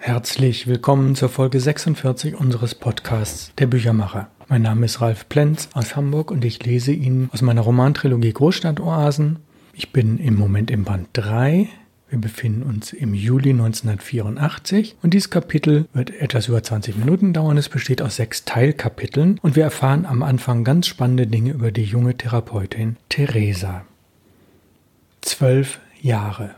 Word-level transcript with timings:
Herzlich 0.00 0.68
willkommen 0.68 1.16
zur 1.16 1.28
Folge 1.28 1.58
46 1.58 2.36
unseres 2.36 2.76
Podcasts 2.76 3.52
Der 3.58 3.66
Büchermacher. 3.66 4.28
Mein 4.48 4.62
Name 4.62 4.86
ist 4.86 5.00
Ralf 5.00 5.28
Plenz 5.28 5.68
aus 5.74 5.96
Hamburg 5.96 6.30
und 6.30 6.44
ich 6.44 6.64
lese 6.64 6.92
Ihnen 6.92 7.28
aus 7.32 7.42
meiner 7.42 7.62
Romantrilogie 7.62 8.32
Großstadtoasen. 8.32 9.40
Ich 9.74 9.92
bin 9.92 10.18
im 10.18 10.36
Moment 10.36 10.70
im 10.70 10.84
Band 10.84 11.08
3. 11.14 11.68
Wir 12.08 12.20
befinden 12.20 12.62
uns 12.62 12.92
im 12.92 13.12
Juli 13.12 13.50
1984 13.50 14.96
und 15.02 15.14
dieses 15.14 15.30
Kapitel 15.30 15.88
wird 15.92 16.10
etwas 16.10 16.46
über 16.46 16.62
20 16.62 16.96
Minuten 16.96 17.32
dauern. 17.32 17.58
Es 17.58 17.68
besteht 17.68 18.00
aus 18.00 18.16
sechs 18.16 18.44
Teilkapiteln 18.44 19.40
und 19.42 19.56
wir 19.56 19.64
erfahren 19.64 20.06
am 20.06 20.22
Anfang 20.22 20.62
ganz 20.62 20.86
spannende 20.86 21.26
Dinge 21.26 21.50
über 21.50 21.72
die 21.72 21.82
junge 21.82 22.16
Therapeutin 22.16 22.96
Theresa. 23.08 23.84
Zwölf 25.22 25.80
Jahre. 26.00 26.54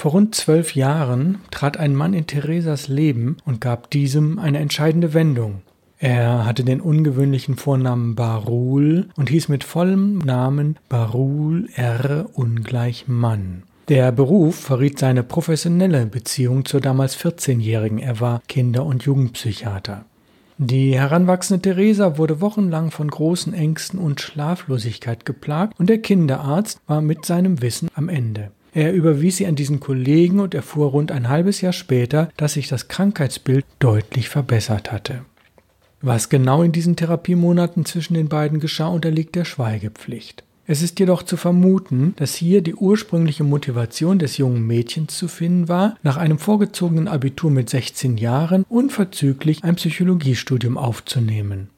Vor 0.00 0.12
rund 0.12 0.36
zwölf 0.36 0.76
Jahren 0.76 1.40
trat 1.50 1.76
ein 1.76 1.96
Mann 1.96 2.14
in 2.14 2.28
Theresas 2.28 2.86
Leben 2.86 3.36
und 3.44 3.60
gab 3.60 3.90
diesem 3.90 4.38
eine 4.38 4.60
entscheidende 4.60 5.12
Wendung. 5.12 5.62
Er 5.98 6.46
hatte 6.46 6.62
den 6.62 6.80
ungewöhnlichen 6.80 7.56
Vornamen 7.56 8.14
Barul 8.14 9.08
und 9.16 9.28
hieß 9.28 9.48
mit 9.48 9.64
vollem 9.64 10.18
Namen 10.18 10.76
Barul 10.88 11.68
R. 11.74 12.26
ungleich 12.32 13.08
Mann. 13.08 13.64
Der 13.88 14.12
Beruf 14.12 14.54
verriet 14.54 15.00
seine 15.00 15.24
professionelle 15.24 16.06
Beziehung 16.06 16.64
zur 16.64 16.80
damals 16.80 17.18
14-Jährigen. 17.18 17.98
Er 17.98 18.20
war 18.20 18.40
Kinder- 18.46 18.86
und 18.86 19.02
Jugendpsychiater. 19.02 20.04
Die 20.58 20.96
heranwachsende 20.96 21.60
Theresa 21.60 22.18
wurde 22.18 22.40
wochenlang 22.40 22.92
von 22.92 23.08
großen 23.08 23.52
Ängsten 23.52 23.98
und 23.98 24.20
Schlaflosigkeit 24.20 25.24
geplagt 25.24 25.74
und 25.80 25.90
der 25.90 25.98
Kinderarzt 25.98 26.78
war 26.86 27.00
mit 27.00 27.24
seinem 27.24 27.62
Wissen 27.62 27.88
am 27.96 28.08
Ende. 28.08 28.52
Er 28.78 28.92
überwies 28.92 29.38
sie 29.38 29.46
an 29.48 29.56
diesen 29.56 29.80
Kollegen 29.80 30.38
und 30.38 30.54
erfuhr 30.54 30.90
rund 30.90 31.10
ein 31.10 31.28
halbes 31.28 31.62
Jahr 31.62 31.72
später, 31.72 32.28
dass 32.36 32.52
sich 32.52 32.68
das 32.68 32.86
Krankheitsbild 32.86 33.64
deutlich 33.80 34.28
verbessert 34.28 34.92
hatte. 34.92 35.22
Was 36.00 36.28
genau 36.28 36.62
in 36.62 36.70
diesen 36.70 36.94
Therapiemonaten 36.94 37.84
zwischen 37.84 38.14
den 38.14 38.28
beiden 38.28 38.60
geschah, 38.60 38.86
unterliegt 38.86 39.34
der 39.34 39.44
Schweigepflicht. 39.44 40.44
Es 40.68 40.80
ist 40.80 41.00
jedoch 41.00 41.24
zu 41.24 41.36
vermuten, 41.36 42.14
dass 42.18 42.36
hier 42.36 42.62
die 42.62 42.76
ursprüngliche 42.76 43.42
Motivation 43.42 44.20
des 44.20 44.36
jungen 44.36 44.64
Mädchens 44.64 45.18
zu 45.18 45.26
finden 45.26 45.66
war, 45.66 45.96
nach 46.04 46.16
einem 46.16 46.38
vorgezogenen 46.38 47.08
Abitur 47.08 47.50
mit 47.50 47.68
16 47.68 48.16
Jahren 48.16 48.64
unverzüglich 48.68 49.64
ein 49.64 49.74
Psychologiestudium 49.74 50.78
aufzunehmen. 50.78 51.70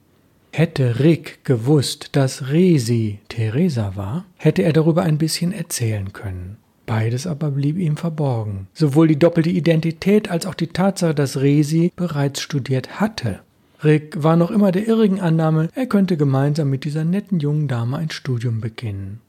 Hätte 0.53 1.01
Rick 1.01 1.47
gewusst, 1.47 2.11
dass 2.13 2.51
Resi 2.51 3.21
Theresa 3.31 3.97
war, 3.97 4.27
hätte 4.37 4.65
er 4.65 4.75
darüber 4.75 5.03
ein 5.03 5.17
bisschen 5.17 5.53
erzählen 5.53 6.13
können. 6.13 6.59
Beides 6.91 7.29
aber 7.29 7.53
blieb 7.53 7.79
ihm 7.79 7.97
verborgen. 7.97 8.67
Sowohl 8.75 9.07
die 9.07 9.19
doppelte 9.19 9.49
Identität 9.49 10.29
als 10.29 10.45
auch 10.45 10.55
die 10.55 10.67
Tatsache, 10.67 11.15
dass 11.15 11.41
Resi 11.41 11.93
bereits 11.95 12.41
studiert 12.41 13.01
hatte. 13.01 13.39
Rick 13.85 14.21
war 14.25 14.35
noch 14.35 14.51
immer 14.51 14.73
der 14.73 14.89
irrigen 14.89 15.21
Annahme, 15.21 15.69
er 15.77 15.87
könnte 15.87 16.17
gemeinsam 16.17 16.69
mit 16.69 16.83
dieser 16.83 17.05
netten 17.05 17.39
jungen 17.39 17.69
Dame 17.69 17.97
ein 17.97 18.11
Studium 18.11 18.61
beginnen. 18.61 19.21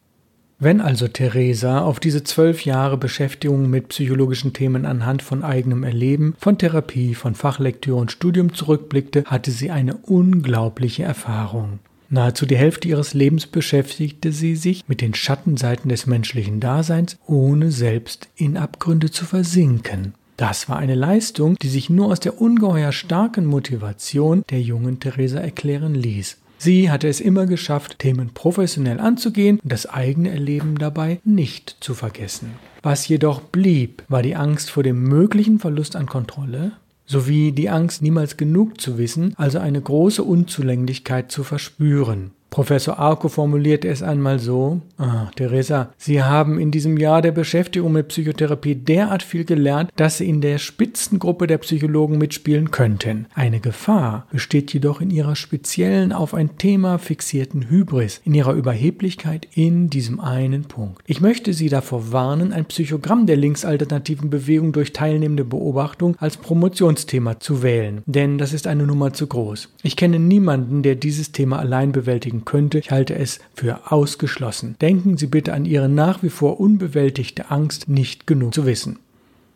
Wenn 0.58 0.82
also 0.82 1.08
Theresa 1.08 1.82
auf 1.82 2.00
diese 2.00 2.24
zwölf 2.24 2.66
Jahre 2.66 2.98
Beschäftigung 2.98 3.70
mit 3.70 3.90
psychologischen 3.90 4.54
Themen 4.54 4.88
anhand 4.88 5.22
von 5.22 5.44
eigenem 5.44 5.84
Erleben, 5.84 6.34
von 6.40 6.58
Therapie, 6.58 7.14
von 7.14 7.36
Fachlektüre 7.36 7.98
und 7.98 8.12
Studium 8.12 8.56
zurückblickte, 8.56 9.26
hatte 9.26 9.52
sie 9.52 9.70
eine 9.70 9.98
unglaubliche 9.98 11.04
Erfahrung. 11.04 11.78
Nahezu 12.14 12.46
die 12.46 12.58
Hälfte 12.58 12.90
ihres 12.90 13.14
Lebens 13.14 13.48
beschäftigte 13.48 14.34
sie 14.34 14.58
sich 14.58 14.84
mit 14.88 15.00
den 15.00 15.14
Schattenseiten 15.14 15.88
des 15.88 16.08
menschlichen 16.08 16.60
Daseins, 16.60 17.18
ohne 17.26 17.72
selbst 17.72 18.28
in 18.36 18.58
Abgründe 18.58 19.10
zu 19.12 19.24
versinken. 19.24 20.14
Das 20.36 20.68
war 20.68 20.78
eine 20.78 20.96
Leistung, 20.96 21.56
die 21.62 21.70
sich 21.70 21.90
nur 21.90 22.08
aus 22.08 22.20
der 22.20 22.42
ungeheuer 22.42 22.92
starken 22.92 23.46
Motivation 23.46 24.44
der 24.50 24.62
jungen 24.62 25.00
Theresa 25.00 25.40
erklären 25.40 25.96
ließ. 25.96 26.38
Sie 26.58 26.92
hatte 26.92 27.08
es 27.08 27.22
immer 27.22 27.46
geschafft, 27.46 28.00
Themen 28.00 28.32
professionell 28.34 29.00
anzugehen 29.00 29.60
und 29.64 29.72
das 29.72 29.86
eigene 29.86 30.32
Erleben 30.32 30.78
dabei 30.78 31.22
nicht 31.24 31.78
zu 31.80 31.94
vergessen. 31.94 32.52
Was 32.84 33.08
jedoch 33.08 33.42
blieb, 33.42 34.04
war 34.10 34.22
die 34.22 34.36
Angst 34.36 34.70
vor 34.70 34.84
dem 34.84 35.02
möglichen 35.02 35.60
Verlust 35.60 35.96
an 35.96 36.08
Kontrolle, 36.08 36.74
sowie 37.06 37.52
die 37.52 37.70
Angst, 37.70 38.02
niemals 38.02 38.38
genug 38.38 38.80
zu 38.80 38.98
wissen, 38.98 39.34
also 39.38 39.60
eine 39.60 39.82
große 39.82 40.24
Unzulänglichkeit 40.24 41.32
zu 41.32 41.44
verspüren. 41.44 42.32
Professor 42.52 43.00
Arco 43.00 43.30
formulierte 43.30 43.88
es 43.88 44.04
einmal 44.04 44.38
so, 44.38 44.82
ah, 44.98 45.32
Theresa, 45.38 45.94
Sie 45.98 46.22
haben 46.22 46.60
in 46.60 46.70
diesem 46.70 46.98
Jahr 46.98 47.22
der 47.22 47.32
Beschäftigung 47.32 47.94
mit 47.94 48.10
Psychotherapie 48.10 48.76
derart 48.76 49.24
viel 49.24 49.46
gelernt, 49.46 49.90
dass 49.96 50.18
Sie 50.18 50.28
in 50.28 50.42
der 50.42 50.58
Spitzengruppe 50.58 51.48
der 51.48 51.60
Psychologen 51.60 52.18
mitspielen 52.18 52.70
könnten. 52.70 53.28
Eine 53.34 53.62
Gefahr 53.62 54.28
besteht 54.34 54.74
jedoch 54.74 55.00
in 55.00 55.12
Ihrer 55.12 55.38
speziellen 55.38 56.12
auf 56.12 56.34
ein 56.34 56.58
Thema 56.58 56.98
fixierten 56.98 57.70
Hybris, 57.70 58.20
in 58.26 58.34
Ihrer 58.34 58.52
Überheblichkeit 58.52 59.48
in 59.54 59.90
diesem 59.90 60.20
einen 60.20 60.66
Punkt. 60.66 61.02
Ich 61.06 61.22
möchte 61.22 61.54
Sie 61.54 61.70
davor 61.70 62.12
warnen, 62.12 62.52
ein 62.52 62.66
Psychogramm 62.66 63.28
der 63.28 63.38
linksalternativen 63.38 64.30
Bewegung 64.30 64.74
durch 64.74 64.92
teilnehmende 64.92 65.46
Beobachtung 65.46 66.18
als 66.20 66.36
Promotionsthema 66.36 67.40
zu 67.40 67.64
wählen, 67.64 68.02
denn 68.08 68.38
das 68.38 68.52
ist 68.52 68.68
eine 68.68 68.84
Nummer 68.84 69.14
zu 69.14 69.28
groß. 69.28 69.70
Ich 69.84 69.96
kenne 69.96 70.20
niemanden, 70.20 70.84
der 70.84 70.96
dieses 70.96 71.32
Thema 71.32 71.58
allein 71.58 71.94
bewältigen 71.94 72.41
könnte, 72.46 72.80
ich 72.80 72.92
halte 72.92 73.16
es 73.16 73.40
für 73.54 73.92
ausgeschlossen. 73.92 74.76
Denken 74.82 75.18
Sie 75.18 75.28
bitte 75.28 75.54
an 75.54 75.66
Ihre 75.66 75.90
nach 75.90 76.24
wie 76.24 76.30
vor 76.30 76.60
unbewältigte 76.60 77.52
Angst, 77.52 77.90
nicht 77.90 78.28
genug 78.28 78.54
zu 78.54 78.66
wissen. 78.66 79.00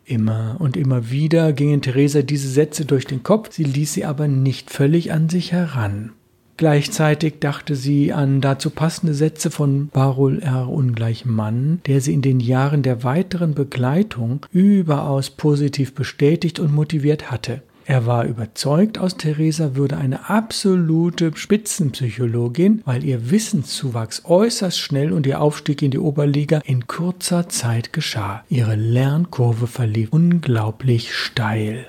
Immer 0.04 0.56
und 0.60 0.76
immer 0.76 1.10
wieder 1.10 1.52
gingen 1.52 1.82
Theresa 1.82 2.22
diese 2.22 2.48
Sätze 2.48 2.84
durch 2.84 3.06
den 3.06 3.24
Kopf, 3.24 3.52
sie 3.52 3.64
ließ 3.64 3.92
sie 3.92 4.04
aber 4.04 4.28
nicht 4.28 4.70
völlig 4.70 5.12
an 5.12 5.28
sich 5.28 5.50
heran. 5.50 6.12
Gleichzeitig 6.56 7.40
dachte 7.40 7.74
sie 7.74 8.12
an 8.12 8.40
dazu 8.40 8.70
passende 8.70 9.14
Sätze 9.14 9.50
von 9.50 9.88
Barul 9.88 10.38
R. 10.38 10.70
ungleich 10.70 11.26
Mann, 11.26 11.80
der 11.86 12.00
sie 12.00 12.14
in 12.14 12.22
den 12.22 12.40
Jahren 12.40 12.82
der 12.82 13.02
weiteren 13.02 13.54
Begleitung 13.54 14.46
überaus 14.52 15.28
positiv 15.28 15.94
bestätigt 15.94 16.60
und 16.60 16.72
motiviert 16.72 17.30
hatte. 17.30 17.62
Er 17.88 18.04
war 18.04 18.24
überzeugt, 18.24 18.98
aus 18.98 19.16
Theresa 19.16 19.76
würde 19.76 19.96
eine 19.96 20.28
absolute 20.28 21.30
Spitzenpsychologin, 21.36 22.82
weil 22.84 23.04
ihr 23.04 23.30
Wissenszuwachs 23.30 24.22
äußerst 24.24 24.80
schnell 24.80 25.12
und 25.12 25.24
ihr 25.24 25.40
Aufstieg 25.40 25.82
in 25.82 25.92
die 25.92 26.00
Oberliga 26.00 26.58
in 26.64 26.88
kurzer 26.88 27.48
Zeit 27.48 27.92
geschah. 27.92 28.42
Ihre 28.48 28.74
Lernkurve 28.74 29.68
verlief 29.68 30.08
unglaublich 30.10 31.14
steil. 31.14 31.86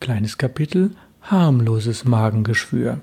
Kleines 0.00 0.36
Kapitel 0.36 0.90
Harmloses 1.22 2.04
Magengeschwür. 2.04 3.00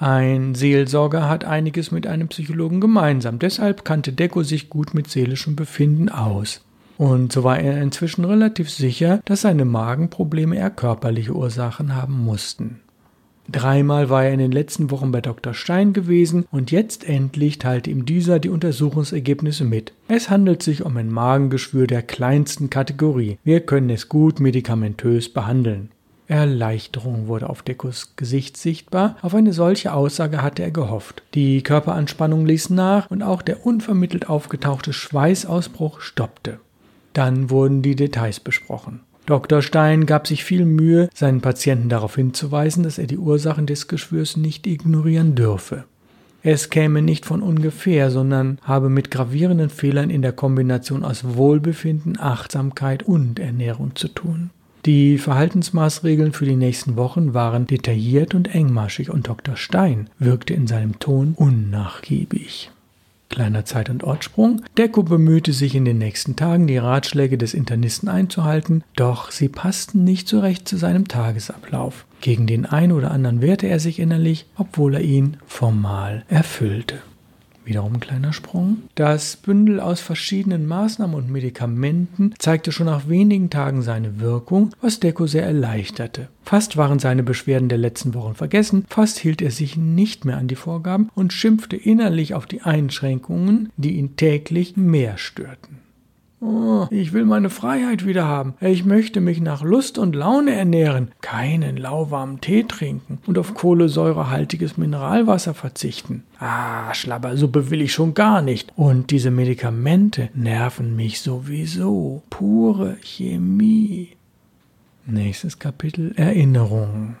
Ein 0.00 0.56
Seelsorger 0.56 1.28
hat 1.28 1.44
einiges 1.44 1.92
mit 1.92 2.08
einem 2.08 2.26
Psychologen 2.26 2.80
gemeinsam, 2.80 3.38
deshalb 3.38 3.84
kannte 3.84 4.12
Deko 4.12 4.42
sich 4.42 4.68
gut 4.68 4.92
mit 4.92 5.08
seelischem 5.08 5.54
Befinden 5.54 6.08
aus. 6.08 6.64
Und 7.02 7.32
so 7.32 7.42
war 7.42 7.58
er 7.58 7.82
inzwischen 7.82 8.24
relativ 8.24 8.70
sicher, 8.70 9.20
dass 9.24 9.40
seine 9.40 9.64
Magenprobleme 9.64 10.54
eher 10.54 10.70
körperliche 10.70 11.34
Ursachen 11.34 11.96
haben 11.96 12.22
mussten. 12.22 12.78
Dreimal 13.50 14.08
war 14.08 14.22
er 14.22 14.32
in 14.32 14.38
den 14.38 14.52
letzten 14.52 14.92
Wochen 14.92 15.10
bei 15.10 15.20
Dr. 15.20 15.52
Stein 15.52 15.94
gewesen 15.94 16.46
und 16.52 16.70
jetzt 16.70 17.02
endlich 17.02 17.58
teilte 17.58 17.90
ihm 17.90 18.04
dieser 18.04 18.38
die 18.38 18.50
Untersuchungsergebnisse 18.50 19.64
mit. 19.64 19.92
Es 20.06 20.30
handelt 20.30 20.62
sich 20.62 20.84
um 20.84 20.96
ein 20.96 21.10
Magengeschwür 21.10 21.88
der 21.88 22.02
kleinsten 22.02 22.70
Kategorie. 22.70 23.36
Wir 23.42 23.62
können 23.62 23.90
es 23.90 24.08
gut 24.08 24.38
medikamentös 24.38 25.28
behandeln. 25.28 25.90
Erleichterung 26.28 27.26
wurde 27.26 27.50
auf 27.50 27.62
Dekos 27.62 28.14
Gesicht 28.14 28.56
sichtbar. 28.56 29.16
Auf 29.22 29.34
eine 29.34 29.52
solche 29.52 29.92
Aussage 29.92 30.40
hatte 30.40 30.62
er 30.62 30.70
gehofft. 30.70 31.24
Die 31.34 31.64
Körperanspannung 31.64 32.46
ließ 32.46 32.70
nach 32.70 33.10
und 33.10 33.24
auch 33.24 33.42
der 33.42 33.66
unvermittelt 33.66 34.28
aufgetauchte 34.28 34.92
Schweißausbruch 34.92 36.00
stoppte. 36.00 36.60
Dann 37.12 37.50
wurden 37.50 37.82
die 37.82 37.96
Details 37.96 38.40
besprochen. 38.40 39.00
Dr. 39.26 39.62
Stein 39.62 40.06
gab 40.06 40.26
sich 40.26 40.44
viel 40.44 40.64
Mühe, 40.64 41.08
seinen 41.14 41.40
Patienten 41.40 41.88
darauf 41.88 42.16
hinzuweisen, 42.16 42.82
dass 42.82 42.98
er 42.98 43.06
die 43.06 43.18
Ursachen 43.18 43.66
des 43.66 43.86
Geschwürs 43.86 44.36
nicht 44.36 44.66
ignorieren 44.66 45.34
dürfe. 45.34 45.84
Es 46.42 46.70
käme 46.70 47.02
nicht 47.02 47.24
von 47.24 47.40
ungefähr, 47.40 48.10
sondern 48.10 48.58
habe 48.62 48.88
mit 48.88 49.12
gravierenden 49.12 49.70
Fehlern 49.70 50.10
in 50.10 50.22
der 50.22 50.32
Kombination 50.32 51.04
aus 51.04 51.36
Wohlbefinden, 51.36 52.18
Achtsamkeit 52.18 53.04
und 53.04 53.38
Ernährung 53.38 53.94
zu 53.94 54.08
tun. 54.08 54.50
Die 54.84 55.18
Verhaltensmaßregeln 55.18 56.32
für 56.32 56.44
die 56.44 56.56
nächsten 56.56 56.96
Wochen 56.96 57.34
waren 57.34 57.68
detailliert 57.68 58.34
und 58.34 58.52
engmaschig 58.52 59.10
und 59.10 59.28
Dr. 59.28 59.54
Stein 59.54 60.10
wirkte 60.18 60.54
in 60.54 60.66
seinem 60.66 60.98
Ton 60.98 61.34
unnachgiebig. 61.36 62.72
Kleiner 63.32 63.64
Zeit- 63.64 63.88
und 63.88 64.04
Ortsprung. 64.04 64.62
Deko 64.76 65.02
bemühte 65.02 65.52
sich 65.52 65.74
in 65.74 65.86
den 65.86 65.98
nächsten 65.98 66.36
Tagen, 66.36 66.66
die 66.66 66.76
Ratschläge 66.76 67.38
des 67.38 67.54
Internisten 67.54 68.08
einzuhalten, 68.08 68.84
doch 68.94 69.30
sie 69.30 69.48
passten 69.48 70.04
nicht 70.04 70.28
so 70.28 70.38
recht 70.38 70.68
zu 70.68 70.76
seinem 70.76 71.08
Tagesablauf. 71.08 72.04
Gegen 72.20 72.46
den 72.46 72.66
einen 72.66 72.92
oder 72.92 73.10
anderen 73.10 73.40
wehrte 73.40 73.66
er 73.66 73.80
sich 73.80 73.98
innerlich, 73.98 74.46
obwohl 74.56 74.94
er 74.94 75.00
ihn 75.00 75.38
formal 75.46 76.24
erfüllte. 76.28 76.98
Wiederum 77.64 77.94
ein 77.94 78.00
kleiner 78.00 78.32
Sprung. 78.32 78.78
Das 78.94 79.36
Bündel 79.36 79.80
aus 79.80 80.00
verschiedenen 80.00 80.66
Maßnahmen 80.66 81.14
und 81.16 81.30
Medikamenten 81.30 82.34
zeigte 82.38 82.72
schon 82.72 82.86
nach 82.86 83.08
wenigen 83.08 83.50
Tagen 83.50 83.82
seine 83.82 84.20
Wirkung, 84.20 84.70
was 84.80 85.00
Deko 85.00 85.26
sehr 85.26 85.44
erleichterte. 85.44 86.28
Fast 86.44 86.76
waren 86.76 86.98
seine 86.98 87.22
Beschwerden 87.22 87.68
der 87.68 87.78
letzten 87.78 88.14
Wochen 88.14 88.34
vergessen, 88.34 88.84
fast 88.88 89.18
hielt 89.18 89.40
er 89.40 89.50
sich 89.50 89.76
nicht 89.76 90.24
mehr 90.24 90.38
an 90.38 90.48
die 90.48 90.56
Vorgaben 90.56 91.08
und 91.14 91.32
schimpfte 91.32 91.76
innerlich 91.76 92.34
auf 92.34 92.46
die 92.46 92.62
Einschränkungen, 92.62 93.70
die 93.76 93.92
ihn 93.92 94.16
täglich 94.16 94.76
mehr 94.76 95.18
störten. 95.18 95.78
Oh, 96.44 96.88
ich 96.90 97.12
will 97.12 97.24
meine 97.24 97.50
Freiheit 97.50 98.04
wieder 98.04 98.26
haben. 98.26 98.54
Ich 98.60 98.84
möchte 98.84 99.20
mich 99.20 99.40
nach 99.40 99.62
Lust 99.62 99.96
und 99.96 100.16
Laune 100.16 100.52
ernähren, 100.52 101.12
keinen 101.20 101.76
lauwarmen 101.76 102.40
Tee 102.40 102.64
trinken 102.64 103.20
und 103.28 103.38
auf 103.38 103.54
kohlensäurehaltiges 103.54 104.76
Mineralwasser 104.76 105.54
verzichten. 105.54 106.24
Ah, 106.40 106.92
Schlabbersuppe 106.94 107.70
will 107.70 107.80
ich 107.80 107.92
schon 107.92 108.14
gar 108.14 108.42
nicht. 108.42 108.72
Und 108.74 109.12
diese 109.12 109.30
Medikamente 109.30 110.30
nerven 110.34 110.96
mich 110.96 111.20
sowieso. 111.20 112.22
Pure 112.28 112.96
Chemie. 113.02 114.08
Nächstes 115.06 115.60
Kapitel 115.60 116.12
Erinnerung. 116.16 117.14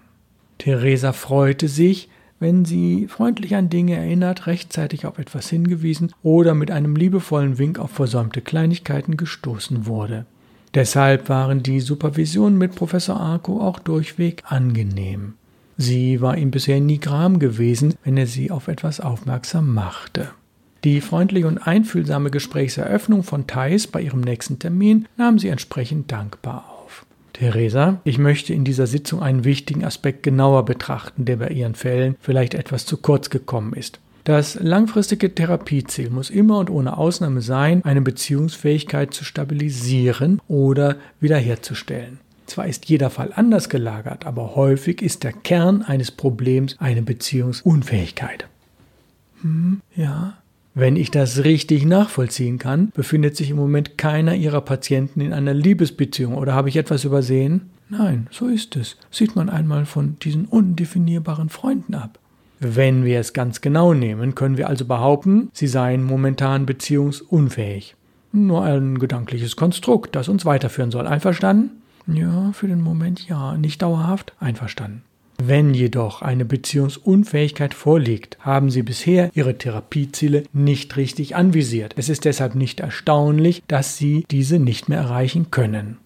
Theresa 0.58 1.12
freute 1.12 1.68
sich, 1.68 2.08
wenn 2.42 2.64
sie 2.64 3.06
freundlich 3.08 3.54
an 3.54 3.70
Dinge 3.70 3.96
erinnert, 3.96 4.46
rechtzeitig 4.46 5.06
auf 5.06 5.18
etwas 5.18 5.48
hingewiesen 5.48 6.12
oder 6.22 6.54
mit 6.54 6.70
einem 6.70 6.96
liebevollen 6.96 7.56
Wink 7.58 7.78
auf 7.78 7.92
versäumte 7.92 8.40
Kleinigkeiten 8.40 9.16
gestoßen 9.16 9.86
wurde. 9.86 10.26
Deshalb 10.74 11.28
waren 11.28 11.62
die 11.62 11.80
Supervisionen 11.80 12.58
mit 12.58 12.74
Professor 12.74 13.18
Arco 13.18 13.60
auch 13.60 13.78
durchweg 13.78 14.42
angenehm. 14.44 15.34
Sie 15.76 16.20
war 16.20 16.36
ihm 16.36 16.50
bisher 16.50 16.80
nie 16.80 16.98
gram 16.98 17.38
gewesen, 17.38 17.94
wenn 18.04 18.16
er 18.16 18.26
sie 18.26 18.50
auf 18.50 18.68
etwas 18.68 19.00
aufmerksam 19.00 19.72
machte. 19.72 20.28
Die 20.84 21.00
freundliche 21.00 21.46
und 21.46 21.58
einfühlsame 21.58 22.30
Gesprächseröffnung 22.30 23.22
von 23.22 23.46
Thais 23.46 23.86
bei 23.86 24.02
ihrem 24.02 24.20
nächsten 24.20 24.58
Termin 24.58 25.06
nahm 25.16 25.38
sie 25.38 25.48
entsprechend 25.48 26.10
dankbar 26.10 26.64
auf. 26.68 26.71
Theresa, 27.42 28.00
ich 28.04 28.18
möchte 28.18 28.54
in 28.54 28.62
dieser 28.62 28.86
Sitzung 28.86 29.20
einen 29.20 29.42
wichtigen 29.42 29.84
Aspekt 29.84 30.22
genauer 30.22 30.64
betrachten, 30.64 31.24
der 31.24 31.38
bei 31.38 31.48
Ihren 31.48 31.74
Fällen 31.74 32.14
vielleicht 32.20 32.54
etwas 32.54 32.86
zu 32.86 32.98
kurz 32.98 33.30
gekommen 33.30 33.72
ist. 33.72 33.98
Das 34.22 34.54
langfristige 34.54 35.34
Therapieziel 35.34 36.08
muss 36.10 36.30
immer 36.30 36.58
und 36.58 36.70
ohne 36.70 36.96
Ausnahme 36.96 37.40
sein, 37.40 37.84
eine 37.84 38.00
Beziehungsfähigkeit 38.00 39.12
zu 39.12 39.24
stabilisieren 39.24 40.40
oder 40.46 40.98
wiederherzustellen. 41.18 42.20
Zwar 42.46 42.68
ist 42.68 42.88
jeder 42.88 43.10
Fall 43.10 43.32
anders 43.34 43.68
gelagert, 43.68 44.24
aber 44.24 44.54
häufig 44.54 45.02
ist 45.02 45.24
der 45.24 45.32
Kern 45.32 45.82
eines 45.82 46.12
Problems 46.12 46.76
eine 46.78 47.02
Beziehungsunfähigkeit. 47.02 48.46
Hm, 49.40 49.80
ja, 49.96 50.34
wenn 50.74 50.96
ich 50.96 51.10
das 51.10 51.44
richtig 51.44 51.84
nachvollziehen 51.84 52.58
kann, 52.58 52.90
befindet 52.94 53.36
sich 53.36 53.50
im 53.50 53.56
Moment 53.56 53.98
keiner 53.98 54.34
Ihrer 54.34 54.62
Patienten 54.62 55.20
in 55.20 55.32
einer 55.32 55.54
Liebesbeziehung 55.54 56.34
oder 56.34 56.54
habe 56.54 56.68
ich 56.68 56.76
etwas 56.76 57.04
übersehen? 57.04 57.70
Nein, 57.90 58.26
so 58.30 58.48
ist 58.48 58.74
es. 58.76 58.96
Sieht 59.10 59.36
man 59.36 59.50
einmal 59.50 59.84
von 59.84 60.16
diesen 60.20 60.46
undefinierbaren 60.46 61.50
Freunden 61.50 61.94
ab. 61.94 62.18
Wenn 62.58 63.04
wir 63.04 63.20
es 63.20 63.32
ganz 63.32 63.60
genau 63.60 63.92
nehmen, 63.92 64.34
können 64.34 64.56
wir 64.56 64.68
also 64.68 64.86
behaupten, 64.86 65.50
sie 65.52 65.66
seien 65.66 66.02
momentan 66.02 66.64
beziehungsunfähig. 66.64 67.96
Nur 68.32 68.62
ein 68.62 68.98
gedankliches 68.98 69.56
Konstrukt, 69.56 70.16
das 70.16 70.28
uns 70.28 70.46
weiterführen 70.46 70.90
soll. 70.90 71.06
Einverstanden? 71.06 71.82
Ja, 72.06 72.52
für 72.52 72.68
den 72.68 72.80
Moment 72.80 73.28
ja, 73.28 73.56
nicht 73.58 73.82
dauerhaft. 73.82 74.32
Einverstanden. 74.40 75.02
Wenn 75.44 75.74
jedoch 75.74 76.22
eine 76.22 76.44
Beziehungsunfähigkeit 76.44 77.74
vorliegt, 77.74 78.38
haben 78.38 78.70
Sie 78.70 78.84
bisher 78.84 79.28
Ihre 79.34 79.58
Therapieziele 79.58 80.44
nicht 80.52 80.96
richtig 80.96 81.34
anvisiert. 81.34 81.94
Es 81.96 82.08
ist 82.08 82.26
deshalb 82.26 82.54
nicht 82.54 82.78
erstaunlich, 82.78 83.64
dass 83.66 83.96
Sie 83.96 84.24
diese 84.30 84.60
nicht 84.60 84.88
mehr 84.88 85.00
erreichen 85.00 85.50
können. 85.50 85.96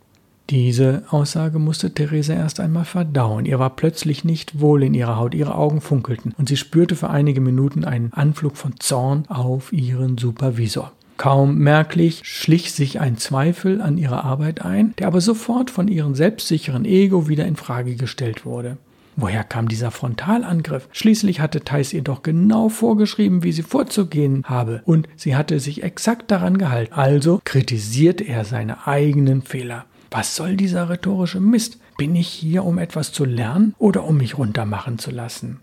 Diese 0.48 1.02
Aussage 1.10 1.58
musste 1.58 1.92
Theresa 1.92 2.32
erst 2.32 2.60
einmal 2.60 2.86
verdauen. 2.86 3.44
Ihr 3.44 3.58
war 3.58 3.76
plötzlich 3.76 4.24
nicht 4.24 4.58
wohl 4.60 4.82
in 4.82 4.94
ihrer 4.94 5.18
Haut, 5.18 5.34
ihre 5.34 5.54
Augen 5.54 5.82
funkelten 5.82 6.32
und 6.38 6.48
sie 6.48 6.56
spürte 6.56 6.96
für 6.96 7.10
einige 7.10 7.42
Minuten 7.42 7.84
einen 7.84 8.14
Anflug 8.14 8.56
von 8.56 8.80
Zorn 8.80 9.26
auf 9.28 9.70
ihren 9.70 10.16
Supervisor. 10.16 10.92
Kaum 11.18 11.58
merklich 11.58 12.22
schlich 12.24 12.72
sich 12.72 13.00
ein 13.00 13.18
Zweifel 13.18 13.82
an 13.82 13.98
ihrer 13.98 14.24
Arbeit 14.24 14.64
ein, 14.64 14.94
der 14.98 15.08
aber 15.08 15.20
sofort 15.20 15.70
von 15.70 15.88
ihrem 15.88 16.14
selbstsicheren 16.14 16.86
Ego 16.86 17.28
wieder 17.28 17.44
in 17.44 17.56
Frage 17.56 17.96
gestellt 17.96 18.46
wurde. 18.46 18.78
Woher 19.16 19.44
kam 19.44 19.68
dieser 19.68 19.90
Frontalangriff? 19.90 20.88
Schließlich 20.92 21.40
hatte 21.40 21.62
Thais 21.62 21.94
ihr 21.94 22.02
doch 22.02 22.22
genau 22.22 22.68
vorgeschrieben, 22.68 23.42
wie 23.42 23.52
sie 23.52 23.62
vorzugehen 23.62 24.44
habe, 24.44 24.82
und 24.84 25.08
sie 25.16 25.34
hatte 25.34 25.58
sich 25.58 25.82
exakt 25.82 26.30
daran 26.30 26.58
gehalten. 26.58 26.92
Also 26.92 27.40
kritisiert 27.44 28.20
er 28.20 28.44
seine 28.44 28.86
eigenen 28.86 29.40
Fehler. 29.40 29.86
Was 30.10 30.36
soll 30.36 30.56
dieser 30.56 30.90
rhetorische 30.90 31.40
Mist? 31.40 31.78
Bin 31.96 32.14
ich 32.14 32.28
hier, 32.28 32.64
um 32.64 32.78
etwas 32.78 33.12
zu 33.12 33.24
lernen 33.24 33.74
oder 33.78 34.04
um 34.04 34.18
mich 34.18 34.36
runtermachen 34.36 34.98
zu 34.98 35.10
lassen? 35.10 35.60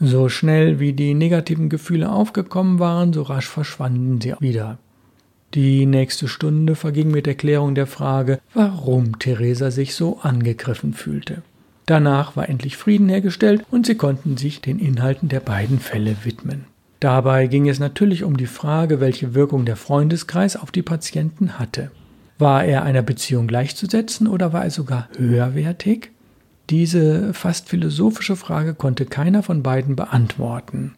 So 0.00 0.30
schnell 0.30 0.80
wie 0.80 0.94
die 0.94 1.14
negativen 1.14 1.68
Gefühle 1.68 2.10
aufgekommen 2.10 2.78
waren, 2.78 3.12
so 3.12 3.22
rasch 3.22 3.48
verschwanden 3.48 4.20
sie 4.20 4.34
wieder. 4.40 4.78
Die 5.52 5.86
nächste 5.86 6.26
Stunde 6.26 6.74
verging 6.74 7.10
mit 7.10 7.28
Erklärung 7.28 7.74
der 7.74 7.86
Frage, 7.86 8.40
warum 8.54 9.18
Theresa 9.18 9.70
sich 9.70 9.94
so 9.94 10.18
angegriffen 10.20 10.94
fühlte. 10.94 11.42
Danach 11.86 12.36
war 12.36 12.48
endlich 12.48 12.76
Frieden 12.76 13.08
hergestellt 13.08 13.64
und 13.70 13.86
sie 13.86 13.94
konnten 13.94 14.36
sich 14.36 14.60
den 14.60 14.78
Inhalten 14.78 15.28
der 15.28 15.40
beiden 15.40 15.78
Fälle 15.78 16.16
widmen. 16.24 16.64
Dabei 17.00 17.46
ging 17.48 17.68
es 17.68 17.78
natürlich 17.78 18.24
um 18.24 18.36
die 18.36 18.46
Frage, 18.46 19.00
welche 19.00 19.34
Wirkung 19.34 19.66
der 19.66 19.76
Freundeskreis 19.76 20.56
auf 20.56 20.70
die 20.70 20.82
Patienten 20.82 21.58
hatte. 21.58 21.90
War 22.38 22.64
er 22.64 22.82
einer 22.82 23.02
Beziehung 23.02 23.46
gleichzusetzen 23.46 24.26
oder 24.26 24.52
war 24.52 24.64
er 24.64 24.70
sogar 24.70 25.08
höherwertig? 25.16 26.10
Diese 26.70 27.34
fast 27.34 27.68
philosophische 27.68 28.36
Frage 28.36 28.74
konnte 28.74 29.04
keiner 29.04 29.42
von 29.42 29.62
beiden 29.62 29.96
beantworten. 29.96 30.94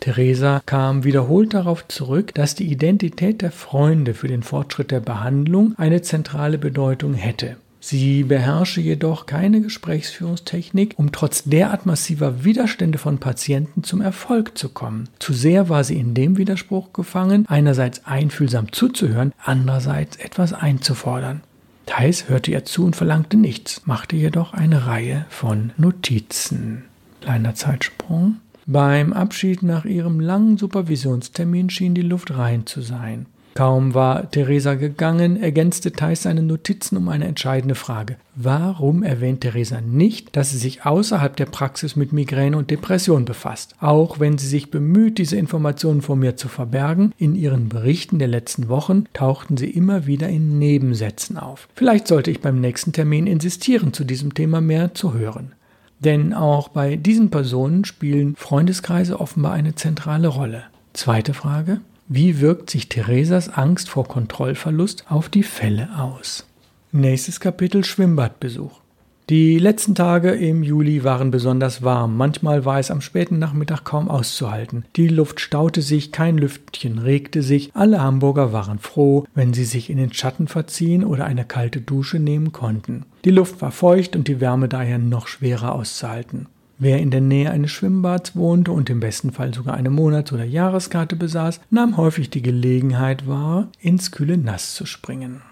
Theresa 0.00 0.60
kam 0.66 1.04
wiederholt 1.04 1.54
darauf 1.54 1.86
zurück, 1.88 2.34
dass 2.34 2.54
die 2.54 2.70
Identität 2.70 3.40
der 3.40 3.52
Freunde 3.52 4.12
für 4.12 4.28
den 4.28 4.42
Fortschritt 4.42 4.90
der 4.90 5.00
Behandlung 5.00 5.74
eine 5.78 6.02
zentrale 6.02 6.58
Bedeutung 6.58 7.14
hätte. 7.14 7.56
Sie 7.86 8.22
beherrsche 8.22 8.80
jedoch 8.80 9.26
keine 9.26 9.60
Gesprächsführungstechnik, 9.60 10.94
um 10.96 11.12
trotz 11.12 11.44
derart 11.44 11.84
massiver 11.84 12.42
Widerstände 12.42 12.96
von 12.96 13.18
Patienten 13.18 13.84
zum 13.84 14.00
Erfolg 14.00 14.56
zu 14.56 14.70
kommen. 14.70 15.10
Zu 15.18 15.34
sehr 15.34 15.68
war 15.68 15.84
sie 15.84 15.98
in 15.98 16.14
dem 16.14 16.38
Widerspruch 16.38 16.94
gefangen, 16.94 17.44
einerseits 17.46 18.06
einfühlsam 18.06 18.72
zuzuhören, 18.72 19.34
andererseits 19.44 20.16
etwas 20.16 20.54
einzufordern. 20.54 21.42
Thais 21.84 22.30
hörte 22.30 22.52
ihr 22.52 22.64
zu 22.64 22.86
und 22.86 22.96
verlangte 22.96 23.36
nichts, 23.36 23.82
machte 23.84 24.16
jedoch 24.16 24.54
eine 24.54 24.86
Reihe 24.86 25.26
von 25.28 25.72
Notizen. 25.76 26.84
Kleiner 27.20 27.54
Zeitsprung. 27.54 28.36
Beim 28.64 29.12
Abschied 29.12 29.62
nach 29.62 29.84
ihrem 29.84 30.20
langen 30.20 30.56
Supervisionstermin 30.56 31.68
schien 31.68 31.94
die 31.94 32.00
Luft 32.00 32.34
rein 32.34 32.64
zu 32.64 32.80
sein. 32.80 33.26
Kaum 33.54 33.94
war 33.94 34.30
Theresa 34.32 34.74
gegangen, 34.74 35.40
ergänzte 35.40 35.92
Thais 35.92 36.22
seine 36.22 36.42
Notizen 36.42 36.96
um 36.96 37.08
eine 37.08 37.26
entscheidende 37.26 37.76
Frage. 37.76 38.16
Warum 38.34 39.04
erwähnt 39.04 39.42
Theresa 39.42 39.80
nicht, 39.80 40.34
dass 40.34 40.50
sie 40.50 40.58
sich 40.58 40.84
außerhalb 40.84 41.36
der 41.36 41.46
Praxis 41.46 41.94
mit 41.94 42.12
Migräne 42.12 42.56
und 42.56 42.72
Depression 42.72 43.24
befasst? 43.24 43.76
Auch 43.80 44.18
wenn 44.18 44.38
sie 44.38 44.48
sich 44.48 44.72
bemüht, 44.72 45.18
diese 45.18 45.36
Informationen 45.36 46.02
vor 46.02 46.16
mir 46.16 46.36
zu 46.36 46.48
verbergen, 46.48 47.12
in 47.16 47.36
ihren 47.36 47.68
Berichten 47.68 48.18
der 48.18 48.26
letzten 48.26 48.68
Wochen 48.68 49.04
tauchten 49.12 49.56
sie 49.56 49.70
immer 49.70 50.06
wieder 50.06 50.28
in 50.28 50.58
Nebensätzen 50.58 51.38
auf. 51.38 51.68
Vielleicht 51.76 52.08
sollte 52.08 52.32
ich 52.32 52.40
beim 52.40 52.60
nächsten 52.60 52.92
Termin 52.92 53.28
insistieren, 53.28 53.92
zu 53.92 54.02
diesem 54.02 54.34
Thema 54.34 54.60
mehr 54.60 54.94
zu 54.94 55.14
hören. 55.14 55.52
Denn 56.00 56.34
auch 56.34 56.68
bei 56.68 56.96
diesen 56.96 57.30
Personen 57.30 57.84
spielen 57.84 58.34
Freundeskreise 58.36 59.20
offenbar 59.20 59.52
eine 59.52 59.76
zentrale 59.76 60.26
Rolle. 60.26 60.64
Zweite 60.92 61.34
Frage. 61.34 61.80
Wie 62.08 62.40
wirkt 62.40 62.68
sich 62.68 62.90
Theresas 62.90 63.48
Angst 63.48 63.88
vor 63.88 64.06
Kontrollverlust 64.06 65.06
auf 65.08 65.30
die 65.30 65.42
Fälle 65.42 65.88
aus? 65.98 66.46
Nächstes 66.92 67.40
Kapitel 67.40 67.82
Schwimmbadbesuch. 67.82 68.82
Die 69.30 69.58
letzten 69.58 69.94
Tage 69.94 70.32
im 70.32 70.62
Juli 70.62 71.02
waren 71.02 71.30
besonders 71.30 71.82
warm. 71.82 72.18
Manchmal 72.18 72.66
war 72.66 72.78
es 72.78 72.90
am 72.90 73.00
späten 73.00 73.38
Nachmittag 73.38 73.84
kaum 73.84 74.10
auszuhalten. 74.10 74.84
Die 74.96 75.08
Luft 75.08 75.40
staute 75.40 75.80
sich, 75.80 76.12
kein 76.12 76.36
Lüftchen 76.36 76.98
regte 76.98 77.42
sich. 77.42 77.70
Alle 77.72 78.02
Hamburger 78.02 78.52
waren 78.52 78.80
froh, 78.80 79.24
wenn 79.34 79.54
sie 79.54 79.64
sich 79.64 79.88
in 79.88 79.96
den 79.96 80.12
Schatten 80.12 80.46
verziehen 80.46 81.04
oder 81.04 81.24
eine 81.24 81.46
kalte 81.46 81.80
Dusche 81.80 82.18
nehmen 82.18 82.52
konnten. 82.52 83.06
Die 83.24 83.30
Luft 83.30 83.62
war 83.62 83.70
feucht 83.70 84.14
und 84.14 84.28
die 84.28 84.42
Wärme 84.42 84.68
daher 84.68 84.98
noch 84.98 85.26
schwerer 85.26 85.72
auszuhalten. 85.72 86.48
Wer 86.78 86.98
in 86.98 87.10
der 87.10 87.20
Nähe 87.20 87.50
eines 87.50 87.70
Schwimmbads 87.70 88.34
wohnte 88.34 88.72
und 88.72 88.90
im 88.90 89.00
besten 89.00 89.30
Fall 89.30 89.54
sogar 89.54 89.74
eine 89.74 89.90
Monats- 89.90 90.32
oder 90.32 90.44
Jahreskarte 90.44 91.16
besaß, 91.16 91.60
nahm 91.70 91.96
häufig 91.96 92.30
die 92.30 92.42
Gelegenheit 92.42 93.28
wahr, 93.28 93.68
ins 93.80 94.10
kühle 94.10 94.36
Nass 94.36 94.74
zu 94.74 94.86
springen. 94.86 95.42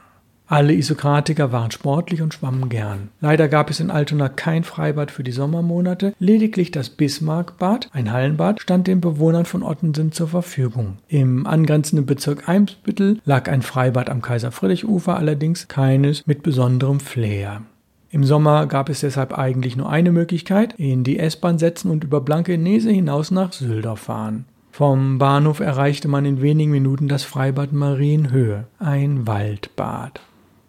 Alle 0.53 0.75
Isokratiker 0.75 1.51
waren 1.51 1.71
sportlich 1.71 2.21
und 2.21 2.35
schwammen 2.35 2.69
gern. 2.69 3.09
Leider 3.23 3.49
gab 3.49 3.71
es 3.71 3.81
in 3.81 3.91
Altona 3.91 4.29
kein 4.29 4.65
Freibad 4.65 5.11
für 5.11 5.23
die 5.23 5.33
Sommermonate, 5.33 6.13
lediglich 6.19 6.71
das 6.71 6.91
Bismarckbad, 6.91 7.89
ein 7.93 8.13
Hallenbad, 8.13 8.61
stand 8.61 8.87
den 8.87 9.01
Bewohnern 9.01 9.47
von 9.47 9.63
Ottensen 9.63 10.13
zur 10.13 10.29
Verfügung. 10.29 10.99
Im 11.09 11.47
angrenzenden 11.47 12.05
Bezirk 12.05 12.51
Eimsbüttel 12.51 13.21
lag 13.25 13.49
ein 13.49 13.63
Freibad 13.63 14.11
am 14.11 14.21
Kaiser-Friedrich-Ufer, 14.21 15.17
allerdings 15.17 15.69
keines 15.69 16.27
mit 16.27 16.43
besonderem 16.43 17.01
Flair. 17.01 17.63
Im 18.13 18.25
Sommer 18.25 18.67
gab 18.67 18.91
es 18.91 19.01
deshalb 19.01 19.37
eigentlich 19.39 19.75
nur 19.75 19.89
eine 19.89 20.13
Möglichkeit, 20.13 20.75
in 20.75 21.03
die 21.03 21.19
S-Bahn 21.19 21.59
setzen 21.59 21.91
und 21.91 22.05
über 22.05 22.21
Blankenese 22.21 22.91
hinaus 22.91 23.31
nach 23.31 23.55
Sülder 23.55 23.97
fahren. 23.97 24.45
Vom 24.71 25.17
Bahnhof 25.17 25.61
erreichte 25.61 26.09
man 26.09 26.27
in 26.27 26.43
wenigen 26.43 26.71
Minuten 26.71 27.09
das 27.09 27.25
Freibad 27.25 27.73
Marienhöhe, 27.73 28.65
ein 28.79 29.27
Waldbad. 29.27 30.21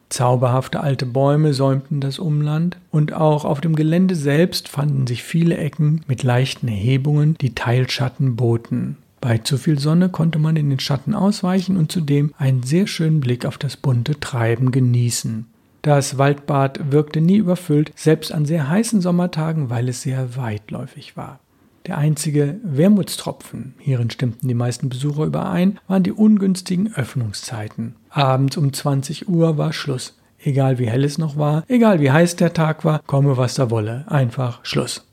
Zauberhafte 0.08 0.80
alte 0.80 1.06
Bäume 1.06 1.54
säumten 1.54 2.00
das 2.00 2.18
Umland 2.18 2.78
und 2.92 3.12
auch 3.12 3.44
auf 3.44 3.60
dem 3.60 3.76
Gelände 3.76 4.16
selbst 4.16 4.70
fanden 4.70 5.06
sich 5.06 5.22
viele 5.22 5.58
Ecken 5.58 6.02
mit 6.08 6.24
leichten 6.24 6.70
Erhebungen, 6.70 7.36
die 7.42 7.56
Teilschatten 7.56 8.38
boten. 8.38 8.96
Bei 9.20 9.38
zu 9.40 9.58
viel 9.58 9.80
Sonne 9.80 10.08
konnte 10.08 10.40
man 10.40 10.56
in 10.56 10.70
den 10.70 10.80
Schatten 10.80 11.14
ausweichen 11.14 11.76
und 11.76 11.92
zudem 11.92 12.34
einen 12.38 12.64
sehr 12.64 12.88
schönen 12.88 13.20
Blick 13.20 13.46
auf 13.46 13.58
das 13.58 13.76
bunte 13.76 14.18
Treiben 14.20 14.72
genießen. 14.72 15.48
Das 15.84 16.18
Waldbad 16.18 16.94
wirkte 16.94 17.20
nie 17.20 17.36
überfüllt, 17.36 17.92
selbst 17.98 18.32
an 18.32 18.46
sehr 18.46 18.70
heißen 18.70 19.02
Sommertagen, 19.02 19.70
weil 19.70 19.90
es 19.90 20.02
sehr 20.02 20.38
weitläufig 20.38 21.18
war. 21.18 21.42
Der 21.88 21.98
einzige 21.98 22.56
Wermutstropfen, 22.64 23.74
hierin 23.80 24.10
stimmten 24.10 24.48
die 24.48 24.54
meisten 24.54 24.88
Besucher 24.88 25.26
überein, 25.26 25.80
waren 25.90 26.04
die 26.04 26.14
ungünstigen 26.14 26.96
Öffnungszeiten. 26.96 27.98
Abends 28.10 28.56
um 28.56 28.72
20 28.72 29.28
Uhr 29.28 29.58
war 29.58 29.74
Schluss. 29.74 30.18
Egal 30.42 30.80
wie 30.80 30.88
hell 30.88 31.04
es 31.04 31.18
noch 31.18 31.36
war, 31.36 31.66
egal 31.68 32.00
wie 32.00 32.12
heiß 32.12 32.38
der 32.38 32.54
Tag 32.54 32.86
war, 32.86 33.02
komme 33.06 33.36
was 33.36 33.56
da 33.56 33.70
wolle, 33.70 34.06
einfach 34.08 34.64
Schluss. 34.64 35.06